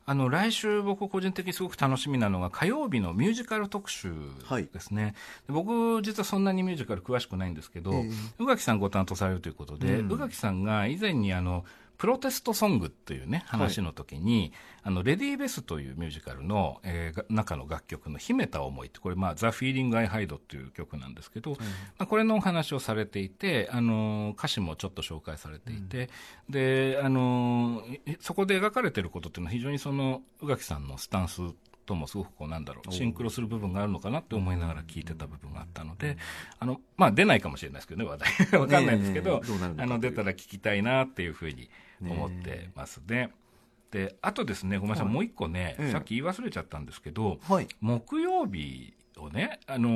[0.06, 4.12] あの来週、僕個人的にすごく楽しみなのが火曜日のミュージカル特集
[4.74, 5.14] ですね、はい、
[5.48, 8.04] 僕、実はそんなにミュージカル詳しくないんですけど、
[8.38, 11.64] 宇垣さんご担当されるということで、宇垣さんが以前にあの
[11.98, 14.52] プロテストソングっていうね、話の時に、はい、
[14.84, 21.64] あの、レディー・ベスというミュージカルの、えー、中の楽曲の秘めた思いって、これ、まあ、ザ・フィーリング・アイ・ハイドっていう曲なんですけど、うん、ま
[22.00, 26.10] あ、これのお話をされていて、あの、歌詞もちょっと紹介されていて、
[26.50, 27.84] うん、で、あの、
[28.20, 31.42] そこで描かれてることっていうのは非常にその、宇垣さんのスタンス
[31.86, 36.18] ともすごくこうなんだろうシンクロする部分があるのかなって思いながら聞いてた部分があったので、
[36.60, 38.32] あのまあ、出ないかもしれないですけどね話題。
[38.60, 39.42] わかんないんですけど、
[39.78, 41.70] あの出たら聞きたいなっていうふうに
[42.02, 43.02] 思ってます。
[43.08, 43.32] ね。
[43.92, 49.90] であとですねごめんなさい、もう一個ね、さっき言い忘れちゃったんですけど、はい、木曜日をね、あの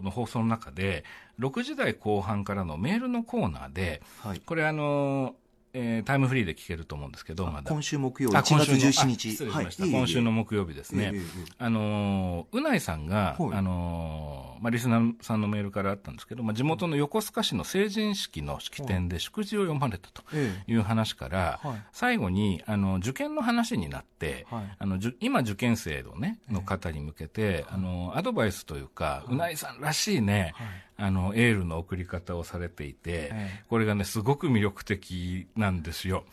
[0.00, 1.04] ー、の放送の中で
[1.40, 7.70] 6時台後半からのメールのコーナーで、はい、これあのーえー、タイムフリーで聞けると思うんですけど、まだ。
[7.70, 9.44] 今週木曜日、1月17日。
[9.50, 11.12] はい、今週の木曜日ですね。
[11.58, 20.22] あのー、うないさんが、はい、あのー、まあ、リスナーさんのメールからあったんですけど、まあ、地元の横須賀市の成人式の式典で祝辞を読まれたと
[20.66, 30.52] いう話から、はい、最後に、あの、受験の話になって、あの、今受験生のね、の方に向けて、あの、アドバイスというか、うないさんらしいね、
[31.00, 33.32] あの、エールの送り方をされていて、
[33.68, 36.24] これがね、すごく魅力的なんですよ。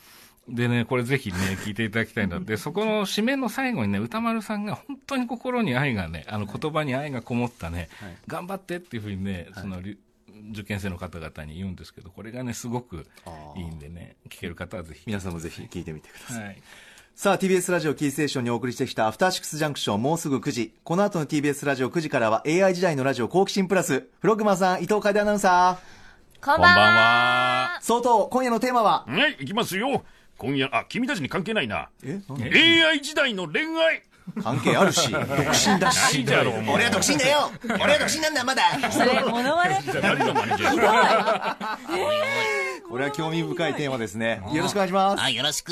[0.49, 7.89] でね、これぜひね、 聞いていただきたいので、そこの締めの最後にね、歌丸さんが本当に心に愛がね、あの言葉に愛がこもったね、
[8.27, 9.81] 頑張ってっていうふうにね、その、
[10.51, 13.07] 受験生の方々に言うんですけど、これがね、すごく
[13.55, 15.03] いいんでね、聞ける方はぜひ。
[15.07, 16.43] 皆さんもぜひ聞いてみてください。
[16.45, 16.61] はい。
[17.19, 20.71] さあ、TBS ラジオキーステーションにお送りしてきたアフターシックスジャンクションもうすぐ9時。
[20.83, 24.01] この後の TBS ラジオ9時からは AI 時代のラジオ好奇心プラス。
[24.21, 26.45] フロッグマンさん、伊藤楓アナウンサー。
[26.45, 26.79] こんばんは。
[27.73, 27.79] は。
[27.81, 29.03] 相当、今夜のテーマは？
[29.07, 30.03] はい、行きますよ。
[30.37, 31.89] 今夜、あ、君たちに関係ないな。
[32.03, 32.51] えなんで
[32.85, 34.03] ？AI 時代の恋愛。
[34.43, 35.33] 関係あるし、 独身
[35.79, 36.23] だなし。
[36.71, 38.61] 俺は独身だよ俺は独身なんだ、まだ
[38.91, 41.55] それ、モノマネじゃあ誰のマネージャー
[42.87, 44.39] これは興味深いテーマですね。
[44.53, 45.23] よろしくお願いします。
[45.23, 45.71] あ、よろしく。